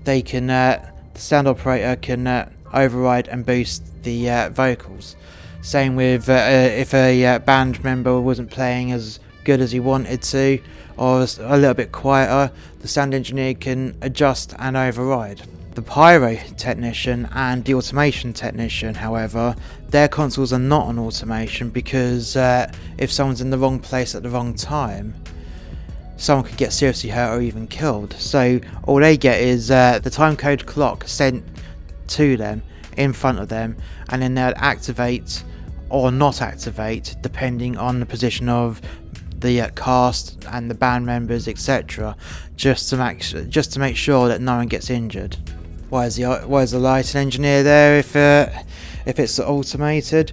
they 0.04 0.20
can 0.20 0.50
uh, 0.50 0.90
the 1.14 1.20
sound 1.20 1.48
operator 1.48 1.96
can 1.96 2.26
uh, 2.26 2.50
override 2.72 3.28
and 3.28 3.46
boost 3.46 3.82
the 4.02 4.28
uh, 4.28 4.48
vocals. 4.50 5.16
Same 5.62 5.96
with 5.96 6.28
uh, 6.28 6.34
uh, 6.34 6.68
if 6.76 6.92
a 6.92 7.24
uh, 7.24 7.38
band 7.38 7.82
member 7.82 8.20
wasn't 8.20 8.50
playing 8.50 8.92
as 8.92 9.20
good 9.44 9.60
as 9.60 9.72
he 9.72 9.80
wanted 9.80 10.20
to, 10.22 10.58
or 10.98 11.26
a 11.40 11.56
little 11.56 11.74
bit 11.74 11.92
quieter, 11.92 12.52
the 12.80 12.88
sound 12.88 13.14
engineer 13.14 13.54
can 13.54 13.96
adjust 14.02 14.54
and 14.58 14.76
override. 14.76 15.42
The 15.74 15.82
pyro 15.82 16.36
technician 16.56 17.28
and 17.32 17.64
the 17.64 17.74
automation 17.74 18.32
technician, 18.32 18.94
however, 18.94 19.56
their 19.88 20.06
consoles 20.06 20.52
are 20.52 20.58
not 20.60 20.86
on 20.86 21.00
automation 21.00 21.70
because 21.70 22.36
uh, 22.36 22.72
if 22.96 23.10
someone's 23.10 23.40
in 23.40 23.50
the 23.50 23.58
wrong 23.58 23.80
place 23.80 24.14
at 24.14 24.22
the 24.22 24.30
wrong 24.30 24.54
time, 24.54 25.14
someone 26.16 26.46
could 26.46 26.56
get 26.56 26.72
seriously 26.72 27.10
hurt 27.10 27.36
or 27.36 27.40
even 27.40 27.66
killed. 27.66 28.12
So 28.12 28.60
all 28.84 29.00
they 29.00 29.16
get 29.16 29.40
is 29.40 29.72
uh, 29.72 29.98
the 29.98 30.10
timecode 30.10 30.64
clock 30.64 31.08
sent 31.08 31.44
to 32.08 32.36
them 32.36 32.62
in 32.96 33.12
front 33.12 33.40
of 33.40 33.48
them, 33.48 33.76
and 34.10 34.22
then 34.22 34.34
they'll 34.34 34.52
activate 34.56 35.42
or 35.90 36.12
not 36.12 36.40
activate 36.40 37.16
depending 37.20 37.76
on 37.76 37.98
the 37.98 38.06
position 38.06 38.48
of 38.48 38.80
the 39.38 39.60
uh, 39.60 39.70
cast 39.70 40.44
and 40.52 40.70
the 40.70 40.74
band 40.74 41.04
members, 41.04 41.48
etc., 41.48 42.16
just 42.54 42.88
to 42.90 42.96
make 42.96 43.20
just 43.48 43.72
to 43.72 43.80
make 43.80 43.96
sure 43.96 44.28
that 44.28 44.40
no 44.40 44.56
one 44.56 44.68
gets 44.68 44.88
injured. 44.88 45.36
Why 45.94 46.06
is 46.06 46.16
the 46.16 46.24
why 46.24 46.62
is 46.62 46.72
the 46.72 46.80
lighting 46.80 47.20
engineer 47.20 47.62
there 47.62 48.00
if 48.00 48.16
uh, 48.16 48.48
if 49.06 49.20
it's 49.20 49.38
automated? 49.38 50.32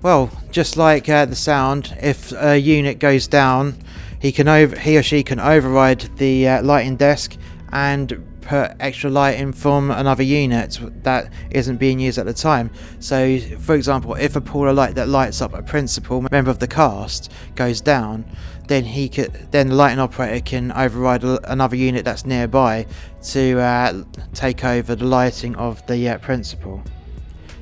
Well, 0.00 0.30
just 0.50 0.78
like 0.78 1.06
uh, 1.06 1.26
the 1.26 1.36
sound, 1.36 1.94
if 2.00 2.32
a 2.32 2.56
unit 2.56 2.98
goes 2.98 3.26
down, 3.26 3.76
he 4.22 4.32
can 4.32 4.48
over 4.48 4.74
he 4.74 4.96
or 4.96 5.02
she 5.02 5.22
can 5.22 5.38
override 5.38 6.16
the 6.16 6.48
uh, 6.48 6.62
lighting 6.62 6.96
desk 6.96 7.36
and 7.72 8.24
put 8.40 8.72
extra 8.80 9.10
lighting 9.10 9.52
from 9.52 9.90
another 9.90 10.22
unit 10.22 10.80
that 11.02 11.30
isn't 11.50 11.76
being 11.76 12.00
used 12.00 12.16
at 12.16 12.24
the 12.24 12.32
time. 12.32 12.70
So, 12.98 13.38
for 13.58 13.74
example, 13.74 14.14
if 14.14 14.34
a 14.34 14.40
pool 14.40 14.66
of 14.66 14.76
light 14.76 14.94
that 14.94 15.08
lights 15.08 15.42
up 15.42 15.52
a 15.52 15.62
principal 15.62 16.26
member 16.30 16.50
of 16.50 16.58
the 16.58 16.66
cast 16.66 17.30
goes 17.54 17.82
down, 17.82 18.24
then 18.68 18.84
he 18.84 19.08
could 19.08 19.32
then 19.50 19.68
the 19.68 19.74
lighting 19.74 19.98
operator 19.98 20.40
can 20.44 20.72
override 20.72 21.24
another 21.24 21.76
unit 21.76 22.04
that's 22.04 22.24
nearby 22.24 22.86
to 23.22 23.58
uh, 23.58 24.04
take 24.34 24.64
over 24.64 24.94
the 24.94 25.04
lighting 25.04 25.54
of 25.56 25.84
the 25.86 26.08
uh, 26.08 26.18
principal. 26.18 26.82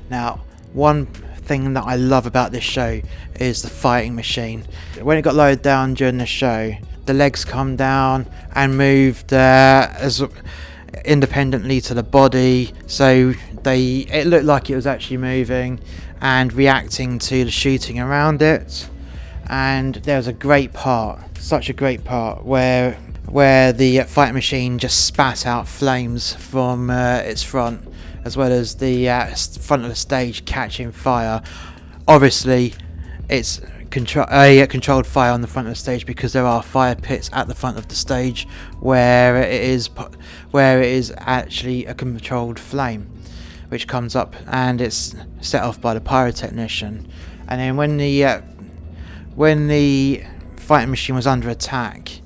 Now, 0.09 0.41
one 0.73 1.05
thing 1.05 1.73
that 1.73 1.83
I 1.83 1.95
love 1.95 2.25
about 2.25 2.51
this 2.51 2.63
show 2.63 3.01
is 3.39 3.61
the 3.61 3.69
fighting 3.69 4.15
machine. 4.15 4.65
When 5.01 5.17
it 5.17 5.23
got 5.23 5.35
lowered 5.35 5.61
down 5.61 5.95
during 5.95 6.17
the 6.17 6.25
show, 6.25 6.73
the 7.05 7.13
legs 7.13 7.43
come 7.43 7.75
down 7.75 8.29
and 8.53 8.77
moved 8.77 9.33
uh, 9.33 9.89
as 9.93 10.23
independently 11.05 11.81
to 11.81 11.93
the 11.93 12.03
body, 12.03 12.73
so 12.87 13.33
they 13.63 13.99
it 14.11 14.27
looked 14.27 14.45
like 14.45 14.69
it 14.69 14.75
was 14.75 14.87
actually 14.87 15.17
moving 15.17 15.79
and 16.19 16.53
reacting 16.53 17.17
to 17.19 17.43
the 17.43 17.51
shooting 17.51 17.99
around 17.99 18.41
it 18.41 18.87
and 19.51 19.95
there 19.95 20.15
was 20.15 20.27
a 20.27 20.33
great 20.33 20.71
part, 20.71 21.19
such 21.37 21.69
a 21.69 21.73
great 21.73 22.05
part 22.05 22.45
where 22.45 22.97
where 23.27 23.71
the 23.71 23.99
fight 24.03 24.33
machine 24.33 24.79
just 24.79 25.05
spat 25.05 25.45
out 25.45 25.67
flames 25.67 26.33
from 26.33 26.89
uh, 26.89 27.17
its 27.17 27.43
front, 27.43 27.85
as 28.23 28.35
well 28.35 28.51
as 28.51 28.75
the 28.75 29.09
uh, 29.09 29.27
front 29.59 29.83
of 29.83 29.89
the 29.89 29.95
stage 29.95 30.45
catching 30.45 30.91
fire. 30.91 31.41
Obviously, 32.07 32.73
it's 33.29 33.61
control 33.89 34.25
a 34.29 34.65
controlled 34.67 35.05
fire 35.05 35.33
on 35.33 35.41
the 35.41 35.47
front 35.47 35.67
of 35.67 35.73
the 35.73 35.79
stage 35.79 36.05
because 36.05 36.31
there 36.31 36.45
are 36.45 36.63
fire 36.63 36.95
pits 36.95 37.29
at 37.33 37.49
the 37.49 37.55
front 37.55 37.77
of 37.77 37.89
the 37.89 37.95
stage 37.95 38.47
where 38.79 39.35
it 39.35 39.51
is 39.51 39.89
where 40.51 40.81
it 40.81 40.87
is 40.87 41.13
actually 41.17 41.85
a 41.85 41.93
controlled 41.93 42.57
flame 42.57 43.11
which 43.67 43.87
comes 43.89 44.15
up 44.15 44.33
and 44.47 44.79
it's 44.79 45.13
set 45.41 45.61
off 45.61 45.81
by 45.81 45.93
the 45.93 45.99
pyrotechnician 45.99 47.05
and 47.49 47.59
then 47.59 47.75
when 47.75 47.97
the 47.97 48.23
uh, 48.23 48.41
when 49.35 49.67
the 49.67 50.23
fighting 50.57 50.89
machine 50.89 51.15
was 51.15 51.27
under 51.27 51.49
attack, 51.49 52.21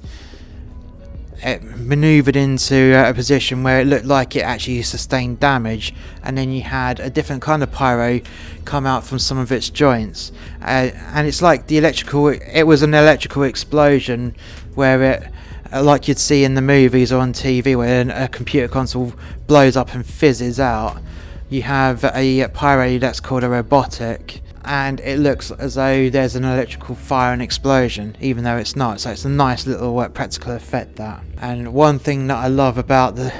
it 1.45 1.63
maneuvered 1.63 2.35
into 2.35 2.93
a 2.95 3.13
position 3.13 3.63
where 3.63 3.81
it 3.81 3.85
looked 3.85 4.05
like 4.05 4.35
it 4.35 4.41
actually 4.41 4.81
sustained 4.81 5.39
damage, 5.39 5.93
and 6.23 6.37
then 6.37 6.51
you 6.51 6.61
had 6.61 6.99
a 6.99 7.09
different 7.09 7.41
kind 7.41 7.61
of 7.61 7.71
pyro 7.71 8.21
come 8.65 8.85
out 8.85 9.03
from 9.03 9.19
some 9.19 9.37
of 9.37 9.51
its 9.51 9.69
joints, 9.69 10.31
uh, 10.61 10.89
and 11.13 11.27
it's 11.27 11.41
like 11.41 11.67
the 11.67 11.77
electrical. 11.77 12.29
It 12.29 12.63
was 12.63 12.81
an 12.81 12.93
electrical 12.93 13.43
explosion 13.43 14.35
where 14.73 15.01
it. 15.03 15.29
Uh, 15.73 15.81
like 15.81 16.07
you'd 16.07 16.19
see 16.19 16.43
in 16.43 16.53
the 16.53 16.61
movies 16.61 17.11
or 17.11 17.19
on 17.19 17.33
TV, 17.33 17.75
where 17.75 18.07
a 18.11 18.27
computer 18.27 18.67
console 18.67 19.11
blows 19.47 19.75
up 19.75 19.95
and 19.95 20.05
fizzes 20.05 20.59
out, 20.59 21.01
you 21.49 21.63
have 21.63 22.03
a 22.03 22.47
pyro 22.53 22.99
that's 22.99 23.19
called 23.19 23.43
a 23.43 23.49
robotic, 23.49 24.41
and 24.65 24.99
it 25.01 25.19
looks 25.19 25.51
as 25.51 25.75
though 25.75 26.09
there's 26.09 26.35
an 26.35 26.43
electrical 26.43 26.95
fire 26.95 27.33
and 27.33 27.41
explosion, 27.41 28.17
even 28.19 28.43
though 28.43 28.57
it's 28.57 28.75
not. 28.75 28.99
So 28.99 29.11
it's 29.11 29.23
a 29.23 29.29
nice 29.29 29.67
little 29.67 29.97
uh, 29.99 30.09
practical 30.09 30.53
effect 30.53 30.95
that. 30.95 31.23
And 31.37 31.73
one 31.73 31.99
thing 31.99 32.27
that 32.27 32.37
I 32.37 32.47
love 32.47 32.77
about 32.77 33.15
the 33.15 33.31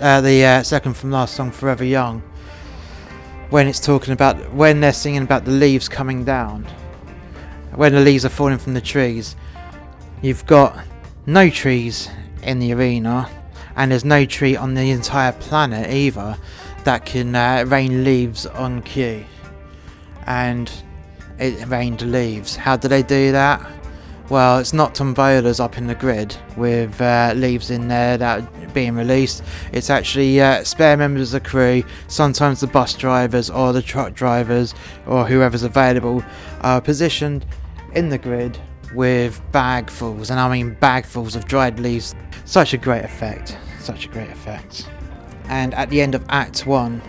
uh, 0.00 0.20
the 0.20 0.44
uh, 0.44 0.62
second 0.64 0.94
from 0.94 1.12
last 1.12 1.36
song, 1.36 1.52
"Forever 1.52 1.84
Young," 1.84 2.22
when 3.50 3.68
it's 3.68 3.78
talking 3.78 4.12
about 4.12 4.52
when 4.52 4.80
they're 4.80 4.92
singing 4.92 5.22
about 5.22 5.44
the 5.44 5.52
leaves 5.52 5.88
coming 5.88 6.24
down, 6.24 6.64
when 7.76 7.92
the 7.92 8.00
leaves 8.00 8.24
are 8.24 8.30
falling 8.30 8.58
from 8.58 8.74
the 8.74 8.80
trees, 8.80 9.36
you've 10.22 10.44
got 10.46 10.76
no 11.24 11.48
trees 11.48 12.08
in 12.42 12.58
the 12.58 12.72
arena, 12.72 13.30
and 13.76 13.92
there's 13.92 14.04
no 14.04 14.24
tree 14.24 14.56
on 14.56 14.74
the 14.74 14.90
entire 14.90 15.32
planet 15.32 15.88
either 15.88 16.36
that 16.82 17.06
can 17.06 17.32
uh, 17.36 17.64
rain 17.68 18.02
leaves 18.02 18.44
on 18.44 18.82
cue 18.82 19.24
and 20.26 20.70
it 21.38 21.66
rained 21.68 22.02
leaves. 22.02 22.56
How 22.56 22.76
do 22.76 22.88
they 22.88 23.02
do 23.02 23.32
that? 23.32 23.64
Well, 24.28 24.58
it's 24.58 24.72
not 24.72 24.94
tombolas 24.94 25.60
up 25.60 25.76
in 25.76 25.88
the 25.88 25.94
grid 25.94 26.34
with 26.56 27.00
uh, 27.00 27.34
leaves 27.36 27.70
in 27.70 27.88
there 27.88 28.16
that 28.16 28.40
are 28.40 28.66
being 28.68 28.94
released. 28.94 29.42
It's 29.72 29.90
actually 29.90 30.40
uh, 30.40 30.64
spare 30.64 30.96
members 30.96 31.34
of 31.34 31.42
the 31.42 31.48
crew, 31.48 31.82
sometimes 32.08 32.60
the 32.60 32.66
bus 32.66 32.94
drivers 32.94 33.50
or 33.50 33.72
the 33.72 33.82
truck 33.82 34.14
drivers 34.14 34.74
or 35.06 35.26
whoever's 35.26 35.64
available, 35.64 36.24
are 36.62 36.80
positioned 36.80 37.44
in 37.94 38.08
the 38.08 38.16
grid 38.18 38.58
with 38.94 39.42
bagfuls, 39.52 40.30
and 40.30 40.38
I 40.38 40.50
mean 40.50 40.76
bagfuls 40.76 41.36
of 41.36 41.46
dried 41.46 41.78
leaves. 41.80 42.14
Such 42.44 42.72
a 42.74 42.78
great 42.78 43.04
effect. 43.04 43.56
Such 43.80 44.06
a 44.06 44.08
great 44.08 44.30
effect. 44.30 44.88
And 45.46 45.74
at 45.74 45.90
the 45.90 46.00
end 46.00 46.14
of 46.14 46.24
Act 46.28 46.66
1, 46.66 47.02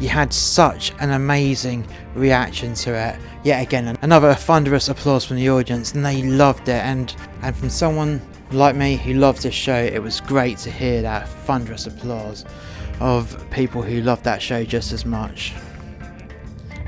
you 0.00 0.08
had 0.08 0.32
such 0.32 0.92
an 1.00 1.10
amazing 1.10 1.86
reaction 2.14 2.74
to 2.74 2.94
it. 2.94 3.18
Yet 3.44 3.62
again, 3.62 3.96
another 4.02 4.34
thunderous 4.34 4.88
applause 4.88 5.24
from 5.24 5.36
the 5.36 5.50
audience, 5.50 5.92
and 5.92 6.04
they 6.04 6.22
loved 6.22 6.68
it. 6.68 6.84
And 6.84 7.14
and 7.42 7.56
from 7.56 7.70
someone 7.70 8.20
like 8.50 8.76
me 8.76 8.96
who 8.96 9.14
loves 9.14 9.42
this 9.42 9.54
show, 9.54 9.76
it 9.76 10.02
was 10.02 10.20
great 10.20 10.58
to 10.58 10.70
hear 10.70 11.02
that 11.02 11.28
thunderous 11.28 11.86
applause 11.86 12.44
of 13.00 13.44
people 13.50 13.82
who 13.82 14.00
love 14.00 14.22
that 14.22 14.42
show 14.42 14.64
just 14.64 14.92
as 14.92 15.04
much. 15.04 15.52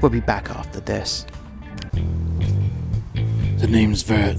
We'll 0.00 0.10
be 0.10 0.20
back 0.20 0.50
after 0.50 0.80
this. 0.80 1.26
The 1.92 3.68
name's 3.68 4.02
Vert, 4.02 4.36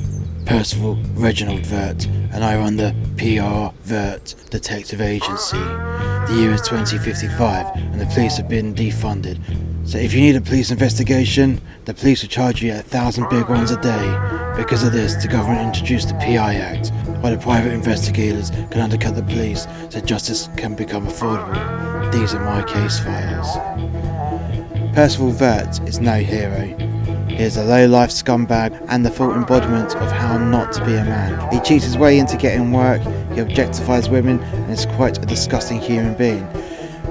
Percival 0.52 0.96
Reginald 1.14 1.66
Vert, 1.66 2.06
and 2.34 2.44
I 2.44 2.58
run 2.58 2.76
the 2.76 2.94
PR 3.16 3.74
Vert 3.84 4.36
Detective 4.50 5.00
Agency. 5.00 5.58
The 5.58 6.36
year 6.36 6.52
is 6.52 6.62
2055 6.64 7.74
and 7.78 8.02
the 8.02 8.06
police 8.08 8.36
have 8.36 8.50
been 8.50 8.76
defunded, 8.76 9.40
So 9.88 9.98
if 9.98 10.14
you 10.14 10.20
need 10.20 10.36
a 10.36 10.42
police 10.42 10.70
investigation, 10.70 11.62
the 11.86 11.94
police 11.94 12.22
will 12.22 12.28
charge 12.28 12.62
you 12.62 12.74
a 12.74 12.82
thousand 12.82 13.30
big 13.30 13.48
ones 13.48 13.72
a 13.72 13.82
day. 13.82 14.54
Because 14.58 14.84
of 14.84 14.92
this, 14.92 15.16
the 15.16 15.30
government 15.30 15.68
introduced 15.68 16.10
the 16.10 16.16
PI 16.16 16.56
Act, 16.56 16.90
where 17.24 17.34
the 17.34 17.42
private 17.42 17.72
investigators 17.72 18.50
can 18.50 18.82
undercut 18.82 19.16
the 19.16 19.24
police 19.24 19.68
so 19.90 20.02
justice 20.02 20.50
can 20.58 20.76
become 20.76 21.08
affordable. 21.08 22.12
These 22.12 22.34
are 22.34 22.44
my 22.44 22.62
case 22.64 23.00
files. 23.00 23.56
Percival 24.94 25.32
Vert 25.32 25.80
is 25.88 26.02
no 26.02 26.16
hero. 26.16 26.91
He 27.42 27.48
is 27.48 27.58
a 27.58 27.64
low-life 27.64 28.12
scumbag 28.12 28.86
and 28.90 29.04
the 29.04 29.10
full 29.10 29.34
embodiment 29.34 29.96
of 29.96 30.12
how 30.12 30.38
not 30.38 30.72
to 30.74 30.86
be 30.86 30.94
a 30.94 31.04
man. 31.04 31.52
He 31.52 31.60
cheats 31.62 31.84
his 31.84 31.98
way 31.98 32.20
into 32.20 32.38
getting 32.38 32.72
work, 32.72 33.02
he 33.02 33.42
objectifies 33.42 34.12
women, 34.12 34.40
and 34.40 34.72
is 34.72 34.86
quite 34.86 35.18
a 35.18 35.26
disgusting 35.26 35.82
human 35.82 36.14
being, 36.14 36.48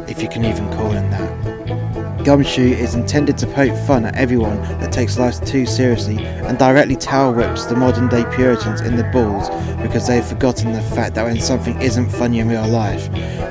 if 0.07 0.23
you 0.23 0.29
can 0.29 0.45
even 0.45 0.71
call 0.75 0.91
him 0.91 1.11
that. 1.11 2.25
Gumshoe 2.25 2.63
is 2.63 2.95
intended 2.95 3.39
to 3.39 3.47
poke 3.49 3.77
fun 3.89 4.05
at 4.05 4.15
everyone 4.15 4.63
that 4.79 4.93
takes 4.93 5.19
life 5.19 5.45
too 5.45 5.67
seriously 5.67 6.25
and 6.25 6.57
directly 6.59 6.95
towel 6.95 7.35
whips 7.35 7.65
the 7.65 7.75
modern 7.75 8.07
day 8.07 8.25
Puritans 8.33 8.83
in 8.83 8.95
the 8.95 9.11
balls 9.13 9.49
because 9.83 10.07
they've 10.07 10.25
forgotten 10.25 10.73
the 10.73 10.83
fact 10.95 11.17
that 11.17 11.25
when 11.25 11.41
something 11.41 11.83
isn't 11.83 12.09
funny 12.09 12.39
in 12.39 12.49
real 12.49 12.69
life, 12.69 13.09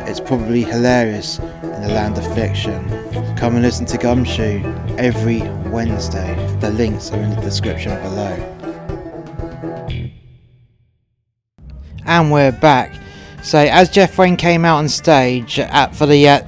it's 0.08 0.22
probably 0.22 0.64
hilarious 0.64 1.40
in 1.40 1.82
the 1.82 1.90
land 1.90 2.18
of 2.18 2.34
fiction. 2.34 2.88
Come 3.36 3.56
and 3.56 3.64
listen 3.64 3.86
to 3.88 3.98
Gumshoe 3.98 4.64
every 4.98 5.42
Wednesday. 5.70 6.49
The 6.60 6.72
links 6.72 7.10
are 7.12 7.22
in 7.22 7.30
the 7.30 7.40
description 7.40 7.98
below. 8.02 8.36
And 12.06 12.32
we're 12.34 12.52
back. 12.52 12.94
So 13.44 13.60
as 13.60 13.90
Jeff 13.90 14.18
Wayne 14.18 14.36
came 14.36 14.66
out 14.66 14.80
on 14.80 14.90
stage 14.90 15.58
at, 15.58 15.96
for 15.96 16.06
the 16.06 16.28
uh, 16.28 16.42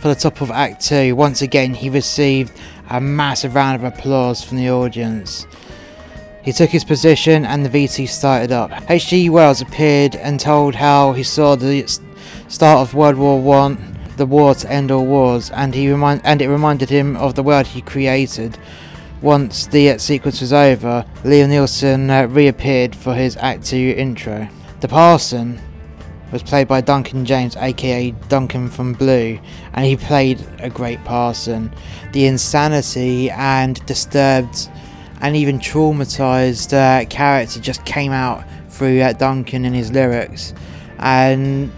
for 0.00 0.06
the 0.06 0.14
top 0.14 0.40
of 0.40 0.52
Act 0.52 0.86
Two, 0.86 1.16
once 1.16 1.42
again 1.42 1.74
he 1.74 1.90
received 1.90 2.52
a 2.90 3.00
massive 3.00 3.56
round 3.56 3.74
of 3.74 3.82
applause 3.82 4.44
from 4.44 4.58
the 4.58 4.70
audience. 4.70 5.48
He 6.44 6.52
took 6.52 6.70
his 6.70 6.84
position 6.84 7.44
and 7.44 7.66
the 7.66 7.68
VT 7.68 8.08
started 8.08 8.52
up. 8.52 8.70
H.G. 8.88 9.30
Wells 9.30 9.62
appeared 9.62 10.14
and 10.14 10.38
told 10.38 10.76
how 10.76 11.12
he 11.12 11.24
saw 11.24 11.56
the 11.56 11.84
start 12.46 12.88
of 12.88 12.94
World 12.94 13.16
War 13.16 13.42
One, 13.42 13.98
the 14.16 14.26
war 14.26 14.54
to 14.54 14.70
end 14.70 14.92
all 14.92 15.04
wars, 15.04 15.50
and 15.50 15.74
he 15.74 15.90
remind 15.90 16.20
and 16.24 16.40
it 16.40 16.48
reminded 16.48 16.88
him 16.88 17.16
of 17.16 17.34
the 17.34 17.42
world 17.42 17.66
he 17.66 17.82
created. 17.82 18.56
Once 19.26 19.66
the 19.66 19.98
sequence 19.98 20.40
was 20.40 20.52
over, 20.52 21.04
Liam 21.24 21.48
Neeson 21.48 22.10
uh, 22.10 22.28
reappeared 22.28 22.94
for 22.94 23.12
his 23.12 23.36
Act 23.38 23.66
2 23.66 23.94
intro. 23.96 24.48
The 24.78 24.86
parson 24.86 25.60
was 26.30 26.44
played 26.44 26.68
by 26.68 26.80
Duncan 26.80 27.24
James, 27.24 27.56
aka 27.56 28.12
Duncan 28.28 28.68
from 28.68 28.92
Blue, 28.92 29.36
and 29.72 29.84
he 29.84 29.96
played 29.96 30.46
a 30.60 30.70
great 30.70 31.02
parson. 31.02 31.74
The 32.12 32.26
insanity 32.26 33.28
and 33.32 33.84
disturbed 33.84 34.70
and 35.20 35.34
even 35.34 35.58
traumatized 35.58 36.72
uh, 36.72 37.04
character 37.06 37.58
just 37.58 37.84
came 37.84 38.12
out 38.12 38.44
through 38.68 39.00
uh, 39.00 39.12
Duncan 39.12 39.64
in 39.64 39.74
his 39.74 39.90
lyrics, 39.90 40.54
and 41.00 41.72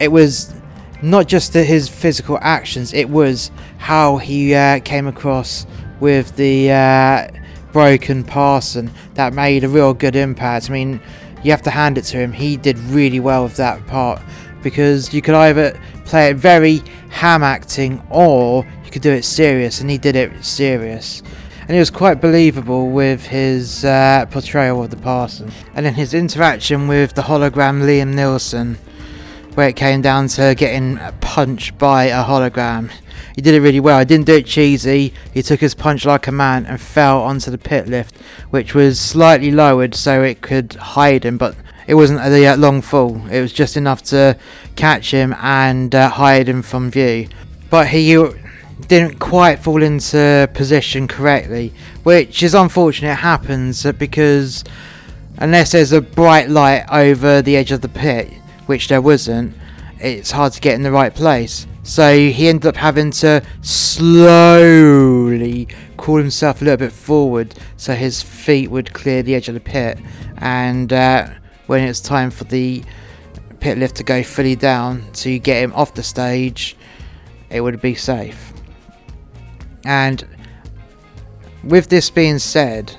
it 0.00 0.08
was 0.08 0.52
not 1.00 1.28
just 1.28 1.54
his 1.54 1.88
physical 1.88 2.40
actions; 2.42 2.92
it 2.92 3.08
was 3.08 3.52
how 3.76 4.16
he 4.16 4.52
uh, 4.52 4.80
came 4.80 5.06
across 5.06 5.64
with 6.00 6.36
the 6.36 6.70
uh, 6.70 7.28
broken 7.72 8.24
parson 8.24 8.90
that 9.14 9.32
made 9.32 9.64
a 9.64 9.68
real 9.68 9.94
good 9.94 10.16
impact. 10.16 10.70
I 10.70 10.72
mean, 10.72 11.00
you 11.42 11.50
have 11.50 11.62
to 11.62 11.70
hand 11.70 11.98
it 11.98 12.02
to 12.06 12.16
him. 12.16 12.32
He 12.32 12.56
did 12.56 12.78
really 12.78 13.20
well 13.20 13.44
with 13.44 13.56
that 13.56 13.86
part 13.86 14.20
because 14.62 15.14
you 15.14 15.22
could 15.22 15.34
either 15.34 15.80
play 16.04 16.30
it 16.30 16.36
very 16.36 16.82
ham 17.10 17.42
acting 17.42 18.02
or 18.10 18.66
you 18.84 18.90
could 18.90 19.02
do 19.02 19.12
it 19.12 19.24
serious, 19.24 19.80
and 19.80 19.90
he 19.90 19.98
did 19.98 20.16
it 20.16 20.44
serious. 20.44 21.22
And 21.62 21.74
he 21.74 21.78
was 21.78 21.90
quite 21.90 22.22
believable 22.22 22.88
with 22.88 23.26
his 23.26 23.84
uh, 23.84 24.24
portrayal 24.30 24.82
of 24.82 24.90
the 24.90 24.96
parson. 24.96 25.52
And 25.74 25.84
then 25.84 25.92
his 25.92 26.14
interaction 26.14 26.88
with 26.88 27.12
the 27.12 27.20
hologram 27.20 27.82
Liam 27.82 28.14
Neeson, 28.14 28.78
where 29.58 29.68
it 29.68 29.74
came 29.74 30.00
down 30.00 30.28
to 30.28 30.54
getting 30.56 31.00
punched 31.20 31.76
by 31.78 32.04
a 32.04 32.22
hologram. 32.22 32.92
He 33.34 33.42
did 33.42 33.54
it 33.54 33.60
really 33.60 33.80
well. 33.80 33.98
He 33.98 34.04
didn't 34.04 34.26
do 34.26 34.36
it 34.36 34.46
cheesy. 34.46 35.12
He 35.34 35.42
took 35.42 35.58
his 35.58 35.74
punch 35.74 36.04
like 36.04 36.28
a 36.28 36.32
man 36.32 36.64
and 36.64 36.80
fell 36.80 37.22
onto 37.22 37.50
the 37.50 37.58
pit 37.58 37.88
lift, 37.88 38.16
which 38.50 38.72
was 38.72 39.00
slightly 39.00 39.50
lowered 39.50 39.96
so 39.96 40.22
it 40.22 40.42
could 40.42 40.74
hide 40.74 41.24
him, 41.24 41.38
but 41.38 41.56
it 41.88 41.96
wasn't 41.96 42.20
a 42.20 42.54
long 42.54 42.82
fall. 42.82 43.26
It 43.32 43.40
was 43.40 43.52
just 43.52 43.76
enough 43.76 44.00
to 44.04 44.38
catch 44.76 45.10
him 45.10 45.34
and 45.40 45.92
uh, 45.92 46.08
hide 46.08 46.48
him 46.48 46.62
from 46.62 46.88
view. 46.88 47.26
But 47.68 47.88
he 47.88 48.16
didn't 48.86 49.18
quite 49.18 49.58
fall 49.58 49.82
into 49.82 50.48
position 50.54 51.08
correctly, 51.08 51.72
which 52.04 52.44
is 52.44 52.54
unfortunate. 52.54 53.10
It 53.10 53.16
happens 53.16 53.84
because 53.98 54.62
unless 55.36 55.72
there's 55.72 55.90
a 55.90 56.00
bright 56.00 56.48
light 56.48 56.84
over 56.92 57.42
the 57.42 57.56
edge 57.56 57.72
of 57.72 57.80
the 57.80 57.88
pit, 57.88 58.32
which 58.68 58.88
there 58.88 59.00
wasn't, 59.00 59.56
it's 59.98 60.30
hard 60.30 60.52
to 60.52 60.60
get 60.60 60.74
in 60.74 60.82
the 60.82 60.92
right 60.92 61.14
place. 61.14 61.66
So 61.82 62.14
he 62.16 62.48
ended 62.48 62.66
up 62.66 62.76
having 62.76 63.10
to 63.12 63.42
slowly 63.62 64.98
crawl 65.96 66.18
himself 66.18 66.60
a 66.60 66.64
little 66.64 66.76
bit 66.76 66.92
forward 66.92 67.54
so 67.78 67.94
his 67.94 68.20
feet 68.22 68.70
would 68.70 68.92
clear 68.92 69.22
the 69.22 69.34
edge 69.34 69.48
of 69.48 69.54
the 69.54 69.60
pit. 69.60 69.98
And 70.36 70.92
uh, 70.92 71.30
when 71.66 71.88
it's 71.88 72.00
time 72.00 72.30
for 72.30 72.44
the 72.44 72.84
pit 73.58 73.78
lift 73.78 73.96
to 73.96 74.04
go 74.04 74.22
fully 74.22 74.54
down 74.54 75.10
to 75.14 75.38
get 75.38 75.62
him 75.62 75.72
off 75.72 75.94
the 75.94 76.02
stage, 76.02 76.76
it 77.48 77.62
would 77.62 77.80
be 77.80 77.94
safe. 77.94 78.52
And 79.86 80.28
with 81.64 81.88
this 81.88 82.10
being 82.10 82.38
said, 82.38 82.94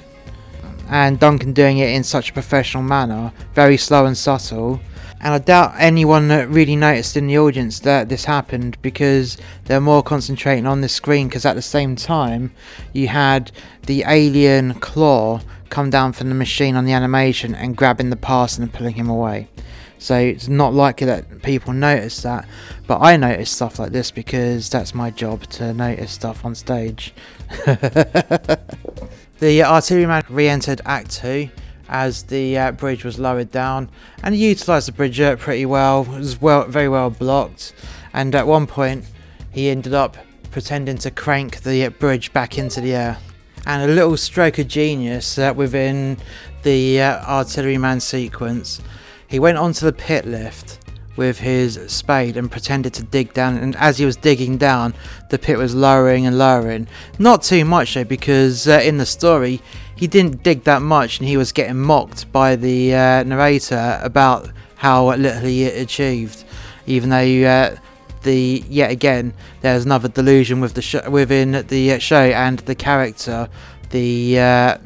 and 0.89 1.19
Duncan 1.19 1.53
doing 1.53 1.77
it 1.77 1.89
in 1.89 2.03
such 2.03 2.31
a 2.31 2.33
professional 2.33 2.81
manner, 2.81 3.31
very 3.53 3.77
slow 3.77 4.07
and 4.07 4.17
subtle, 4.17 4.81
and 5.21 5.33
I 5.33 5.37
doubt 5.39 5.73
anyone 5.77 6.29
really 6.29 6.75
noticed 6.75 7.17
in 7.17 7.27
the 7.27 7.37
audience 7.37 7.79
that 7.81 8.09
this 8.09 8.25
happened 8.25 8.77
because 8.81 9.37
they're 9.65 9.81
more 9.81 10.01
concentrating 10.01 10.65
on 10.65 10.81
the 10.81 10.89
screen 10.89 11.27
because 11.27 11.45
at 11.45 11.55
the 11.55 11.61
same 11.61 11.95
time 11.95 12.51
you 12.93 13.07
had 13.09 13.51
the 13.85 14.03
alien 14.07 14.75
claw 14.75 15.41
come 15.69 15.89
down 15.89 16.13
from 16.13 16.29
the 16.29 16.35
machine 16.35 16.75
on 16.75 16.85
the 16.85 16.93
animation 16.93 17.53
and 17.53 17.75
grabbing 17.75 18.09
the 18.09 18.15
parson 18.15 18.63
and 18.63 18.73
pulling 18.73 18.95
him 18.95 19.09
away. 19.09 19.49
So 19.97 20.15
it's 20.15 20.47
not 20.47 20.73
likely 20.73 21.07
that 21.07 21.43
people 21.43 21.73
notice 21.73 22.21
that, 22.21 22.47
but 22.87 22.99
I 23.01 23.17
notice 23.17 23.51
stuff 23.51 23.79
like 23.79 23.91
this 23.91 24.11
because 24.11 24.69
that's 24.69 24.95
my 24.95 25.11
job 25.11 25.43
to 25.51 25.73
notice 25.73 26.11
stuff 26.11 26.45
on 26.45 26.55
stage. 26.55 27.13
the 27.65 29.63
artilleryman 29.63 30.23
re 30.29 30.47
entered 30.47 30.79
Act 30.85 31.11
2 31.11 31.49
as 31.89 32.23
the 32.23 32.57
uh, 32.57 32.71
bridge 32.71 33.03
was 33.03 33.19
lowered 33.19 33.51
down 33.51 33.89
and 34.23 34.35
he 34.35 34.47
utilised 34.49 34.85
the 34.85 34.93
bridge 34.93 35.19
uh, 35.19 35.35
pretty 35.35 35.65
well. 35.65 36.03
It 36.03 36.19
was 36.19 36.39
well, 36.39 36.65
very 36.65 36.87
well 36.87 37.09
blocked, 37.09 37.73
and 38.13 38.33
at 38.35 38.47
one 38.47 38.67
point 38.67 39.05
he 39.51 39.69
ended 39.69 39.93
up 39.93 40.15
pretending 40.51 40.97
to 40.99 41.11
crank 41.11 41.61
the 41.61 41.85
uh, 41.85 41.89
bridge 41.89 42.31
back 42.31 42.57
into 42.57 42.81
the 42.81 42.93
air. 42.93 43.17
And 43.65 43.89
a 43.89 43.93
little 43.93 44.17
stroke 44.17 44.57
of 44.57 44.67
genius 44.67 45.37
uh, 45.37 45.53
within 45.55 46.17
the 46.63 47.01
uh, 47.01 47.25
artilleryman 47.25 47.99
sequence, 47.99 48.81
he 49.27 49.39
went 49.39 49.57
onto 49.57 49.85
the 49.85 49.93
pit 49.93 50.25
lift 50.25 50.79
with 51.19 51.39
his 51.39 51.77
spade 51.87 52.37
and 52.37 52.49
pretended 52.49 52.93
to 52.93 53.03
dig 53.03 53.33
down. 53.33 53.57
And 53.57 53.75
as 53.75 53.97
he 53.97 54.05
was 54.05 54.15
digging 54.15 54.57
down, 54.57 54.93
the 55.29 55.37
pit 55.37 55.57
was 55.57 55.75
lowering 55.75 56.25
and 56.25 56.37
lowering. 56.37 56.87
Not 57.19 57.43
too 57.43 57.65
much 57.65 57.93
though, 57.93 58.05
because 58.05 58.67
uh, 58.67 58.79
in 58.81 58.97
the 58.97 59.05
story, 59.05 59.61
he 59.99 60.07
didn't 60.07 60.43
dig 60.43 60.63
that 60.63 60.81
much 60.81 61.19
and 61.19 61.27
he 61.27 61.35
was 61.35 61.51
getting 61.51 61.77
mocked 61.77 62.31
by 62.31 62.55
the 62.55 62.93
uh, 62.93 63.23
narrator 63.23 63.99
about 64.01 64.49
how 64.77 65.13
little 65.13 65.41
he 65.41 65.65
achieved. 65.65 66.45
Even 66.87 67.09
though 67.09 67.43
uh, 67.43 67.75
the 68.23 68.63
yet 68.69 68.91
again 68.91 69.33
there's 69.59 69.83
another 69.83 70.07
delusion 70.07 70.61
with 70.61 70.73
the 70.73 70.81
sh- 70.81 71.05
within 71.09 71.65
the 71.67 71.91
uh, 71.91 71.99
show 71.99 72.21
and 72.21 72.59
the 72.59 72.75
character, 72.75 73.49
the 73.89 74.39
uh, 74.39 74.77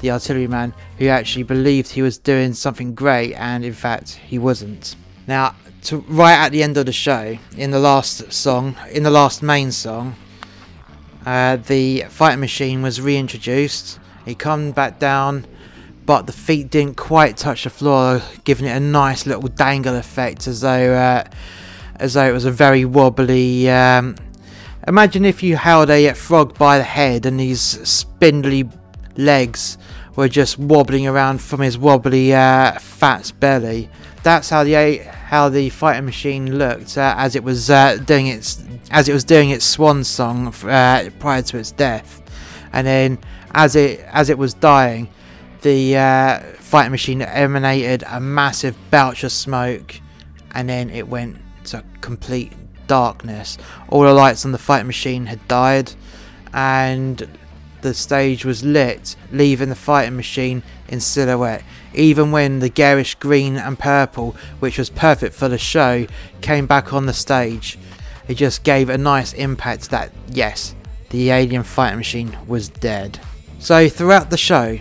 the 0.00 0.10
artilleryman 0.10 0.74
who 0.98 1.06
actually 1.06 1.44
believed 1.44 1.92
he 1.92 2.02
was 2.02 2.18
doing 2.18 2.52
something 2.52 2.96
great 2.96 3.34
and 3.34 3.64
in 3.64 3.72
fact 3.72 4.14
he 4.14 4.40
wasn't. 4.40 4.96
Now, 5.28 5.54
to 5.82 5.98
right 6.08 6.34
at 6.34 6.50
the 6.50 6.64
end 6.64 6.76
of 6.76 6.86
the 6.86 6.92
show, 6.92 7.38
in 7.56 7.70
the 7.70 7.78
last 7.78 8.32
song, 8.32 8.76
in 8.90 9.04
the 9.04 9.10
last 9.10 9.40
main 9.40 9.70
song, 9.70 10.16
uh, 11.24 11.56
the 11.56 12.06
fighting 12.08 12.40
machine 12.40 12.82
was 12.82 13.00
reintroduced. 13.00 14.00
He 14.28 14.34
come 14.34 14.72
back 14.72 14.98
down, 14.98 15.46
but 16.04 16.26
the 16.26 16.32
feet 16.32 16.70
didn't 16.70 16.96
quite 16.96 17.36
touch 17.38 17.64
the 17.64 17.70
floor, 17.70 18.20
giving 18.44 18.66
it 18.66 18.76
a 18.76 18.80
nice 18.80 19.26
little 19.26 19.48
dangle 19.48 19.96
effect, 19.96 20.46
as 20.46 20.60
though 20.60 20.94
uh, 20.94 21.24
as 21.96 22.14
though 22.14 22.28
it 22.28 22.32
was 22.32 22.44
a 22.44 22.50
very 22.50 22.84
wobbly. 22.84 23.70
Um, 23.70 24.16
imagine 24.86 25.24
if 25.24 25.42
you 25.42 25.56
held 25.56 25.90
a 25.90 26.12
frog 26.12 26.58
by 26.58 26.78
the 26.78 26.84
head 26.84 27.26
and 27.26 27.40
these 27.40 27.60
spindly 27.60 28.68
legs 29.16 29.78
were 30.14 30.28
just 30.28 30.58
wobbling 30.58 31.06
around 31.06 31.40
from 31.40 31.60
his 31.60 31.78
wobbly 31.78 32.34
uh, 32.34 32.78
fat 32.78 33.32
belly. 33.40 33.88
That's 34.22 34.50
how 34.50 34.64
the 34.64 34.98
how 34.98 35.48
the 35.48 35.70
fighting 35.70 36.04
machine 36.04 36.58
looked 36.58 36.98
uh, 36.98 37.14
as 37.16 37.34
it 37.34 37.44
was 37.44 37.70
uh, 37.70 37.96
doing 37.96 38.26
its 38.26 38.62
as 38.90 39.08
it 39.08 39.12
was 39.12 39.24
doing 39.24 39.50
its 39.50 39.64
swan 39.64 40.04
song 40.04 40.48
uh, 40.64 41.08
prior 41.18 41.40
to 41.42 41.58
its 41.58 41.70
death, 41.70 42.20
and 42.72 42.86
then 42.86 43.18
as 43.52 43.76
it 43.76 44.00
as 44.00 44.30
it 44.30 44.38
was 44.38 44.54
dying, 44.54 45.08
the 45.62 45.96
uh, 45.96 46.40
fighting 46.58 46.92
machine 46.92 47.22
emanated 47.22 48.04
a 48.06 48.20
massive 48.20 48.76
belch 48.90 49.24
of 49.24 49.32
smoke, 49.32 50.00
and 50.52 50.68
then 50.68 50.90
it 50.90 51.08
went 51.08 51.36
to 51.64 51.84
complete 52.00 52.52
darkness. 52.86 53.58
All 53.88 54.02
the 54.02 54.12
lights 54.12 54.44
on 54.44 54.52
the 54.52 54.58
fighting 54.58 54.86
machine 54.86 55.26
had 55.26 55.46
died, 55.48 55.92
and 56.52 57.28
the 57.80 57.94
stage 57.94 58.44
was 58.44 58.64
lit, 58.64 59.14
leaving 59.30 59.68
the 59.68 59.74
fighting 59.74 60.16
machine 60.16 60.62
in 60.88 61.00
silhouette. 61.00 61.62
Even 61.94 62.32
when 62.32 62.58
the 62.58 62.68
garish 62.68 63.14
green 63.16 63.56
and 63.56 63.78
purple, 63.78 64.36
which 64.58 64.78
was 64.78 64.90
perfect 64.90 65.34
for 65.34 65.48
the 65.48 65.58
show, 65.58 66.06
came 66.40 66.66
back 66.66 66.92
on 66.92 67.06
the 67.06 67.12
stage, 67.12 67.78
it 68.26 68.34
just 68.34 68.64
gave 68.64 68.88
a 68.88 68.98
nice 68.98 69.32
impact 69.32 69.90
that, 69.90 70.12
yes, 70.28 70.74
the 71.10 71.30
alien 71.30 71.62
fighting 71.62 71.98
machine 71.98 72.36
was 72.46 72.68
dead. 72.68 73.20
So, 73.60 73.88
throughout 73.88 74.30
the 74.30 74.36
show, 74.36 74.78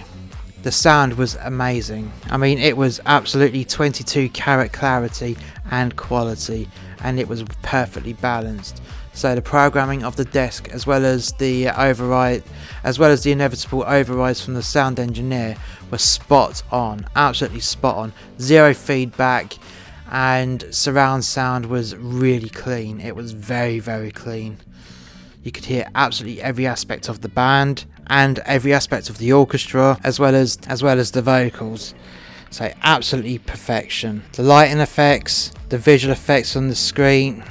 the 0.62 0.72
sound 0.72 1.13
was 1.13 1.36
amazing. 1.36 2.12
I 2.30 2.38
mean, 2.38 2.60
it 2.60 2.78
was 2.78 3.02
absolutely 3.06 3.66
22 3.66 4.30
carat 4.30 4.72
clarity 4.72 5.36
and 5.72 5.96
quality, 5.96 6.70
and 7.02 7.20
it 7.20 7.28
was 7.28 7.44
perfectly 7.63 8.13
balanced. 8.13 8.82
So 9.13 9.34
the 9.34 9.42
programming 9.42 10.04
of 10.04 10.16
the 10.16 10.26
desk, 10.26 10.70
as 10.70 10.86
well 10.86 11.06
as 11.06 11.32
the 11.34 11.70
override, 11.70 12.44
as 12.84 13.00
well 13.00 13.10
as 13.10 13.24
the 13.24 13.32
inevitable 13.32 13.84
overrides 13.84 14.46
from 14.46 14.54
the 14.54 14.62
sound 14.62 15.00
engineer, 15.00 15.58
was 15.90 16.04
spot 16.04 16.62
on, 16.72 17.08
absolutely 17.16 17.62
spot 17.62 17.96
on. 17.96 18.13
Zero 18.40 18.76
feedback, 18.76 19.58
and 20.12 20.63
surround 20.70 21.26
sound 21.26 21.66
was 21.66 21.96
really 21.96 22.50
clean. 22.50 23.02
It 23.02 23.16
was 23.16 23.32
very, 23.32 23.80
very 23.80 24.12
clean. 24.12 24.60
You 25.44 25.52
could 25.52 25.66
hear 25.66 25.90
absolutely 25.96 26.42
every 26.44 26.68
aspect 26.68 27.10
of 27.10 27.22
the 27.22 27.30
band 27.30 27.86
and 28.10 28.39
every 28.39 28.74
aspect 28.74 29.10
of 29.10 29.17
the 29.17 29.34
orchestra, 29.34 30.00
as 30.04 30.20
well 30.20 30.36
as 30.36 30.58
as 30.67 30.82
well 30.84 31.00
as 31.00 31.12
the 31.12 31.22
vocals. 31.22 31.93
So 32.50 32.72
absolutely 32.82 33.39
perfection. 33.39 34.24
The 34.34 34.43
lighting 34.43 34.80
effects, 34.80 35.52
the 35.70 35.78
visual 35.78 36.13
effects 36.13 36.56
on 36.56 36.70
the 36.70 36.76
screen, 36.76 37.43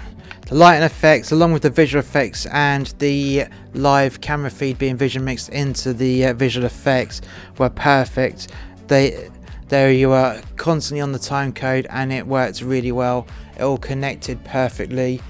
the 0.47 0.55
lighting 0.55 0.85
effects, 0.85 1.33
along 1.33 1.53
with 1.53 1.62
the 1.62 1.71
visual 1.71 2.01
effects 2.01 2.47
and 2.47 2.87
the 2.99 3.45
live 3.75 4.21
camera 4.21 4.51
feed 4.51 4.79
being 4.79 4.97
vision 4.97 5.25
mixed 5.25 5.49
into 5.51 5.92
the 5.92 6.27
uh, 6.27 6.33
visual 6.33 6.64
effects, 6.64 7.21
were 7.59 7.69
perfect. 7.69 8.49
They, 8.87 9.29
there 9.69 9.92
you 9.92 10.12
are, 10.12 10.40
constantly 10.57 11.01
on 11.01 11.12
the 11.12 11.19
time 11.19 11.53
code, 11.53 11.87
and 11.90 12.12
it 12.12 12.27
worked 12.27 12.62
really 12.62 12.92
well. 12.92 13.27
It 13.57 13.62
all 13.62 13.79
connected 13.79 14.42
perfectly, 14.45 15.21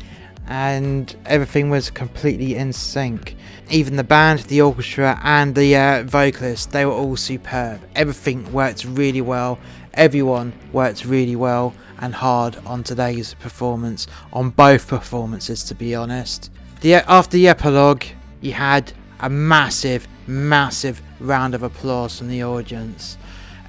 and 0.46 1.14
everything 1.26 1.70
was 1.70 1.90
completely 1.90 2.54
in 2.54 2.72
sync. 2.72 3.36
Even 3.70 3.96
the 3.96 4.04
band, 4.04 4.40
the 4.40 4.60
orchestra, 4.60 5.20
and 5.24 5.54
the 5.54 5.76
uh, 5.76 6.02
vocalist, 6.04 6.70
they 6.70 6.86
were 6.86 6.92
all 6.92 7.16
superb. 7.16 7.80
Everything 7.96 8.52
worked 8.52 8.84
really 8.84 9.20
well. 9.20 9.58
Everyone 9.94 10.52
worked 10.72 11.04
really 11.04 11.36
well 11.36 11.74
and 11.98 12.14
hard 12.14 12.56
on 12.66 12.82
today's 12.82 13.34
performance, 13.34 14.06
on 14.32 14.50
both 14.50 14.86
performances, 14.86 15.64
to 15.64 15.74
be 15.74 15.94
honest. 15.94 16.50
The, 16.80 16.94
after 16.94 17.36
the 17.36 17.48
epilogue, 17.48 18.04
you 18.40 18.52
had 18.52 18.92
a 19.20 19.30
massive, 19.30 20.06
massive 20.26 21.02
round 21.18 21.54
of 21.54 21.62
applause 21.62 22.18
from 22.18 22.28
the 22.28 22.44
audience. 22.44 23.16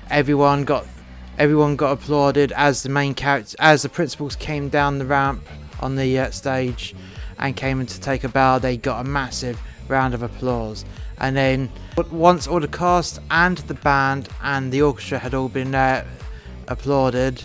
Everyone 0.10 0.64
got 0.64 0.86
everyone 1.40 1.76
got 1.76 1.92
applauded 1.92 2.52
as 2.54 2.82
the 2.82 2.90
main 2.90 3.14
character 3.14 3.56
as 3.60 3.84
the 3.84 3.90
principals 3.90 4.36
came 4.36 4.70
down 4.70 4.98
the 4.98 5.06
ramp 5.06 5.44
on 5.80 5.96
the 5.96 6.20
uh, 6.20 6.32
stage 6.32 6.96
and 7.40 7.56
came 7.56 7.80
in 7.80 7.88
to 7.88 8.00
take 8.00 8.24
a 8.24 8.30
bow. 8.30 8.60
They 8.60 8.78
got 8.78 9.06
a 9.06 9.10
massive 9.10 9.60
round 9.88 10.14
of 10.14 10.24
applause. 10.24 10.86
And 11.20 11.36
then 11.36 11.72
once 12.12 12.48
all 12.48 12.60
the 12.60 12.68
cast 12.68 13.20
and 13.32 13.58
the 13.60 13.74
band 13.74 14.30
and 14.44 14.72
the 14.72 14.82
orchestra 14.82 15.20
had 15.20 15.34
all 15.34 15.50
been 15.50 15.74
uh, 15.74 16.06
applauded, 16.68 17.42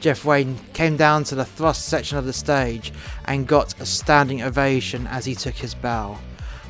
Jeff 0.00 0.24
Wayne 0.24 0.56
came 0.72 0.96
down 0.96 1.24
to 1.24 1.34
the 1.34 1.44
thrust 1.44 1.86
section 1.86 2.18
of 2.18 2.26
the 2.26 2.32
stage 2.32 2.92
and 3.24 3.46
got 3.46 3.80
a 3.80 3.86
standing 3.86 4.42
ovation 4.42 5.06
as 5.08 5.24
he 5.24 5.34
took 5.34 5.54
his 5.54 5.74
bow. 5.74 6.18